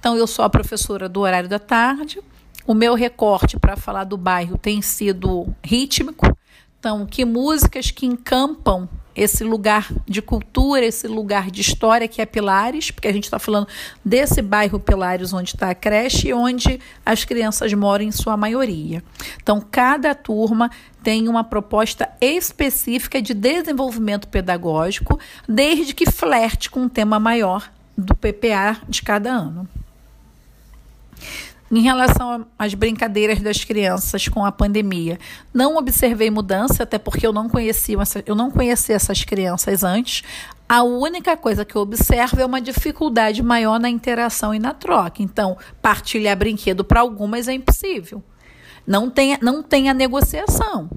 Então, 0.00 0.16
eu 0.16 0.26
sou 0.26 0.42
a 0.42 0.48
professora 0.48 1.10
do 1.10 1.20
horário 1.20 1.50
da 1.50 1.58
tarde. 1.58 2.20
O 2.66 2.74
meu 2.74 2.94
recorte 2.94 3.56
para 3.58 3.76
falar 3.76 4.02
do 4.02 4.16
bairro 4.16 4.58
tem 4.58 4.82
sido 4.82 5.46
rítmico. 5.62 6.36
Então, 6.80 7.06
que 7.06 7.24
músicas 7.24 7.92
que 7.92 8.06
encampam 8.06 8.88
esse 9.14 9.44
lugar 9.44 9.88
de 10.04 10.20
cultura, 10.20 10.84
esse 10.84 11.06
lugar 11.06 11.50
de 11.50 11.60
história 11.60 12.08
que 12.08 12.20
é 12.20 12.26
Pilares, 12.26 12.90
porque 12.90 13.06
a 13.06 13.12
gente 13.12 13.24
está 13.24 13.38
falando 13.38 13.68
desse 14.04 14.42
bairro 14.42 14.80
Pilares 14.80 15.32
onde 15.32 15.50
está 15.50 15.70
a 15.70 15.74
creche 15.74 16.28
e 16.28 16.34
onde 16.34 16.80
as 17.04 17.24
crianças 17.24 17.72
moram 17.72 18.04
em 18.04 18.10
sua 18.10 18.36
maioria. 18.36 19.02
Então, 19.40 19.64
cada 19.70 20.12
turma 20.14 20.68
tem 21.04 21.28
uma 21.28 21.44
proposta 21.44 22.08
específica 22.20 23.22
de 23.22 23.32
desenvolvimento 23.32 24.26
pedagógico, 24.26 25.20
desde 25.48 25.94
que 25.94 26.10
flerte 26.10 26.68
com 26.68 26.80
um 26.80 26.88
tema 26.88 27.20
maior 27.20 27.70
do 27.96 28.14
PPA 28.14 28.80
de 28.88 29.02
cada 29.02 29.30
ano. 29.30 29.68
Em 31.70 31.80
relação 31.80 32.46
às 32.56 32.74
brincadeiras 32.74 33.40
das 33.40 33.64
crianças 33.64 34.28
com 34.28 34.44
a 34.44 34.52
pandemia, 34.52 35.18
não 35.52 35.76
observei 35.76 36.30
mudança, 36.30 36.84
até 36.84 36.96
porque 36.96 37.26
eu 37.26 37.32
não 37.32 37.48
conhecia, 37.48 37.96
eu 38.24 38.36
não 38.36 38.52
conhecia 38.52 38.94
essas 38.94 39.24
crianças 39.24 39.82
antes. 39.82 40.22
A 40.68 40.84
única 40.84 41.36
coisa 41.36 41.64
que 41.64 41.74
eu 41.74 41.82
observo 41.82 42.40
é 42.40 42.46
uma 42.46 42.60
dificuldade 42.60 43.42
maior 43.42 43.80
na 43.80 43.88
interação 43.88 44.54
e 44.54 44.60
na 44.60 44.72
troca. 44.72 45.22
Então, 45.22 45.56
partilhar 45.82 46.36
brinquedo 46.36 46.84
para 46.84 47.00
algumas 47.00 47.48
é 47.48 47.54
impossível. 47.54 48.22
Não 48.86 49.10
tem, 49.10 49.36
não 49.42 49.60
tem 49.60 49.88
a 49.88 49.94
negociação. 49.94 50.88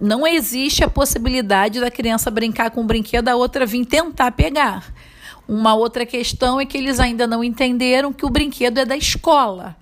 Não 0.00 0.24
existe 0.24 0.84
a 0.84 0.88
possibilidade 0.88 1.80
da 1.80 1.90
criança 1.90 2.30
brincar 2.30 2.70
com 2.70 2.82
um 2.82 2.86
brinquedo, 2.86 3.28
a 3.28 3.34
outra 3.34 3.66
vir 3.66 3.84
tentar 3.84 4.30
pegar. 4.30 4.94
Uma 5.48 5.74
outra 5.74 6.06
questão 6.06 6.60
é 6.60 6.64
que 6.64 6.78
eles 6.78 7.00
ainda 7.00 7.26
não 7.26 7.42
entenderam 7.42 8.12
que 8.12 8.24
o 8.24 8.30
brinquedo 8.30 8.78
é 8.78 8.84
da 8.84 8.96
escola. 8.96 9.76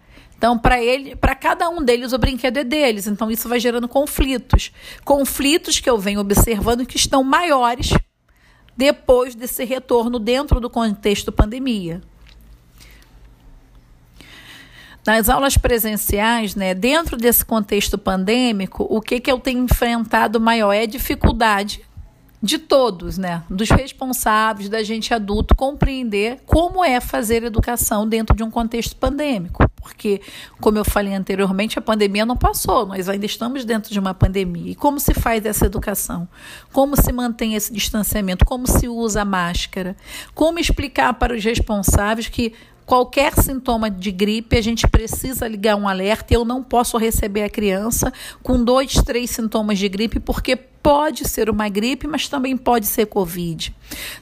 Então, 0.47 0.57
para 0.57 0.81
ele, 0.81 1.17
para 1.17 1.35
cada 1.35 1.69
um 1.69 1.83
deles, 1.83 2.13
o 2.13 2.19
brinquedo 2.19 2.59
é 2.59 2.63
deles. 2.63 3.09
Então, 3.09 3.29
isso 3.33 3.49
vai 3.49 3.59
gerando 3.59 3.89
conflitos. 3.89 4.71
Conflitos 5.05 5.81
que 5.81 5.91
eu 5.91 5.99
venho 5.99 6.21
observando 6.21 6.87
que 6.87 6.97
estão 6.97 7.25
maiores 7.25 7.93
depois 8.77 9.35
desse 9.35 9.65
retorno 9.65 10.21
dentro 10.21 10.61
do 10.61 10.71
contexto 10.71 11.33
pandemia. 11.33 12.01
Nas 15.05 15.29
aulas 15.29 15.57
presenciais, 15.57 16.55
né, 16.55 16.75
dentro 16.75 17.17
desse 17.17 17.45
contexto 17.45 17.99
pandêmico, 17.99 18.87
o 18.89 19.01
que, 19.01 19.19
que 19.19 19.33
eu 19.33 19.41
tenho 19.41 19.65
enfrentado 19.65 20.39
maior 20.39 20.73
é 20.73 20.87
dificuldade 20.87 21.85
de 22.43 22.59
todos, 22.59 23.19
né, 23.19 23.43
dos 23.49 23.71
responsáveis, 23.71 24.69
da 24.69 24.83
gente 24.83 25.13
adulto, 25.13 25.55
compreender 25.55 26.41
como 26.47 26.85
é 26.85 27.01
fazer 27.01 27.43
educação 27.43 28.09
dentro 28.09 28.37
de 28.37 28.43
um 28.43 28.51
contexto 28.51 28.97
pandêmico 28.97 29.67
porque, 29.87 30.21
como 30.61 30.79
eu 30.79 30.85
falei 30.85 31.15
anteriormente, 31.15 31.79
a 31.79 31.83
pandemia 31.83 32.27
não 32.27 32.37
passou, 32.37 32.85
nós 32.87 33.09
ainda 33.09 33.25
estamos 33.25 33.65
dentro 33.65 33.93
de 33.93 34.01
uma 34.01 34.13
pandemia. 34.13 34.73
E 34.73 34.75
como 34.75 34.99
se 34.99 35.15
faz 35.15 35.47
essa 35.47 35.65
educação? 35.65 36.29
Como 36.73 37.01
se 37.01 37.13
mantém 37.13 37.55
esse 37.55 37.73
distanciamento? 37.73 38.45
Como 38.45 38.67
se 38.67 38.89
usa 38.89 39.23
a 39.23 39.25
máscara? 39.25 39.97
Como 40.35 40.59
explicar 40.59 41.15
para 41.15 41.37
os 41.37 41.45
responsáveis 41.45 42.29
que 42.29 42.53
qualquer 42.87 43.35
sintoma 43.35 43.91
de 43.91 44.13
gripe, 44.13 44.57
a 44.57 44.63
gente 44.63 44.87
precisa 44.87 45.49
ligar 45.49 45.77
um 45.77 45.89
alerta. 45.89 46.33
Eu 46.33 46.45
não 46.45 46.63
posso 46.63 46.97
receber 46.97 47.43
a 47.43 47.51
criança 47.51 48.13
com 48.43 48.63
dois, 48.63 48.95
três 48.95 49.31
sintomas 49.31 49.79
de 49.79 49.89
gripe, 49.89 50.21
porque 50.21 50.55
pode 50.57 51.29
ser 51.29 51.51
uma 51.51 51.69
gripe, 51.69 52.07
mas 52.07 52.29
também 52.29 52.57
pode 52.57 52.87
ser 52.87 53.07
Covid. 53.07 53.75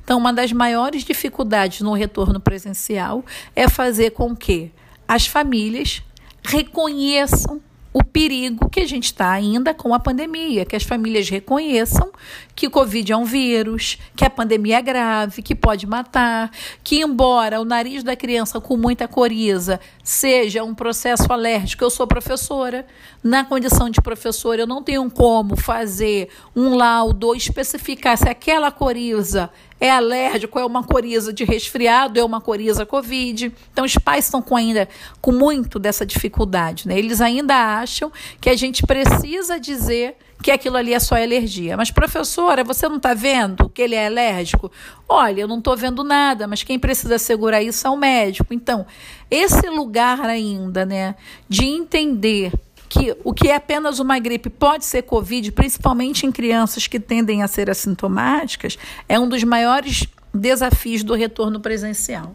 Então, 0.02 0.18
uma 0.18 0.32
das 0.32 0.50
maiores 0.50 1.04
dificuldades 1.04 1.82
no 1.82 1.92
retorno 1.92 2.40
presencial 2.40 3.22
é 3.54 3.68
fazer 3.68 4.12
com 4.12 4.34
que 4.34 4.72
as 5.06 5.26
famílias 5.26 6.02
reconheçam 6.42 7.60
o 7.94 8.02
perigo 8.02 8.68
que 8.68 8.80
a 8.80 8.88
gente 8.88 9.04
está 9.04 9.30
ainda 9.30 9.72
com 9.72 9.94
a 9.94 10.00
pandemia, 10.00 10.64
que 10.64 10.74
as 10.74 10.82
famílias 10.82 11.30
reconheçam 11.30 12.10
que 12.52 12.66
o 12.66 12.70
Covid 12.70 13.12
é 13.12 13.16
um 13.16 13.24
vírus, 13.24 13.98
que 14.16 14.24
a 14.24 14.30
pandemia 14.30 14.78
é 14.78 14.82
grave, 14.82 15.42
que 15.42 15.54
pode 15.54 15.86
matar, 15.86 16.50
que 16.82 17.00
embora 17.00 17.60
o 17.60 17.64
nariz 17.64 18.02
da 18.02 18.16
criança 18.16 18.60
com 18.60 18.76
muita 18.76 19.06
coriza 19.06 19.78
seja 20.02 20.64
um 20.64 20.74
processo 20.74 21.32
alérgico, 21.32 21.84
eu 21.84 21.90
sou 21.90 22.04
professora, 22.04 22.84
na 23.22 23.44
condição 23.44 23.88
de 23.88 24.00
professora 24.00 24.62
eu 24.62 24.66
não 24.66 24.82
tenho 24.82 25.08
como 25.08 25.56
fazer 25.56 26.28
um 26.54 26.74
laudo 26.74 27.28
ou 27.28 27.36
especificar 27.36 28.18
se 28.18 28.28
aquela 28.28 28.72
coriza 28.72 29.50
é 29.80 29.90
alérgico, 29.90 30.58
é 30.58 30.64
uma 30.64 30.82
coriza 30.82 31.32
de 31.32 31.44
resfriado, 31.44 32.18
é 32.18 32.24
uma 32.24 32.40
coriza 32.40 32.86
Covid. 32.86 33.52
Então, 33.72 33.84
os 33.84 33.96
pais 33.96 34.26
estão 34.26 34.40
com 34.40 34.56
ainda 34.56 34.88
com 35.20 35.32
muito 35.32 35.78
dessa 35.78 36.06
dificuldade. 36.06 36.88
Né? 36.88 36.98
Eles 36.98 37.20
ainda 37.20 37.54
acham 37.54 38.10
que 38.40 38.48
a 38.48 38.56
gente 38.56 38.82
precisa 38.86 39.58
dizer 39.58 40.16
que 40.42 40.50
aquilo 40.50 40.76
ali 40.76 40.92
é 40.92 41.00
só 41.00 41.16
alergia. 41.16 41.76
Mas, 41.76 41.90
professora, 41.90 42.62
você 42.62 42.88
não 42.88 42.96
está 42.96 43.14
vendo 43.14 43.68
que 43.68 43.80
ele 43.80 43.94
é 43.94 44.06
alérgico? 44.06 44.70
Olha, 45.08 45.40
eu 45.40 45.48
não 45.48 45.58
estou 45.58 45.76
vendo 45.76 46.04
nada, 46.04 46.46
mas 46.46 46.62
quem 46.62 46.78
precisa 46.78 47.18
segurar 47.18 47.62
isso 47.62 47.86
é 47.86 47.90
o 47.90 47.96
médico. 47.96 48.52
Então, 48.52 48.86
esse 49.30 49.68
lugar 49.70 50.20
ainda, 50.20 50.84
né, 50.84 51.14
de 51.48 51.64
entender 51.64 52.52
que 52.94 53.16
o 53.24 53.34
que 53.34 53.48
é 53.48 53.56
apenas 53.56 53.98
uma 53.98 54.18
gripe 54.20 54.48
pode 54.48 54.84
ser 54.84 55.02
Covid, 55.02 55.50
principalmente 55.50 56.24
em 56.24 56.30
crianças 56.30 56.86
que 56.86 57.00
tendem 57.00 57.42
a 57.42 57.48
ser 57.48 57.68
assintomáticas, 57.68 58.78
é 59.08 59.18
um 59.18 59.28
dos 59.28 59.42
maiores 59.42 60.06
desafios 60.32 61.02
do 61.02 61.14
retorno 61.14 61.58
presencial. 61.58 62.32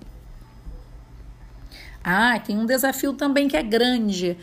Ah, 2.04 2.40
tem 2.40 2.58
um 2.58 2.66
desafio 2.66 3.14
também 3.14 3.48
que 3.48 3.56
é 3.56 3.64
grande. 3.64 4.38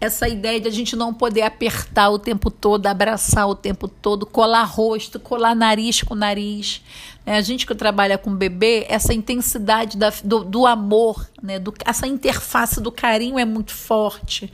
Essa 0.00 0.28
ideia 0.28 0.60
de 0.60 0.66
a 0.66 0.70
gente 0.70 0.96
não 0.96 1.14
poder 1.14 1.42
apertar 1.42 2.10
o 2.10 2.18
tempo 2.18 2.50
todo, 2.50 2.86
abraçar 2.86 3.48
o 3.48 3.54
tempo 3.54 3.86
todo, 3.86 4.26
colar 4.26 4.64
rosto, 4.64 5.20
colar 5.20 5.54
nariz 5.54 6.02
com 6.02 6.14
nariz. 6.14 6.82
Né? 7.24 7.36
A 7.36 7.40
gente 7.40 7.66
que 7.66 7.74
trabalha 7.74 8.18
com 8.18 8.34
bebê, 8.34 8.84
essa 8.88 9.14
intensidade 9.14 9.96
da, 9.96 10.12
do, 10.24 10.42
do 10.44 10.66
amor, 10.66 11.30
né? 11.40 11.58
do, 11.58 11.72
essa 11.84 12.06
interface 12.06 12.80
do 12.80 12.90
carinho 12.90 13.38
é 13.38 13.44
muito 13.44 13.72
forte 13.72 14.52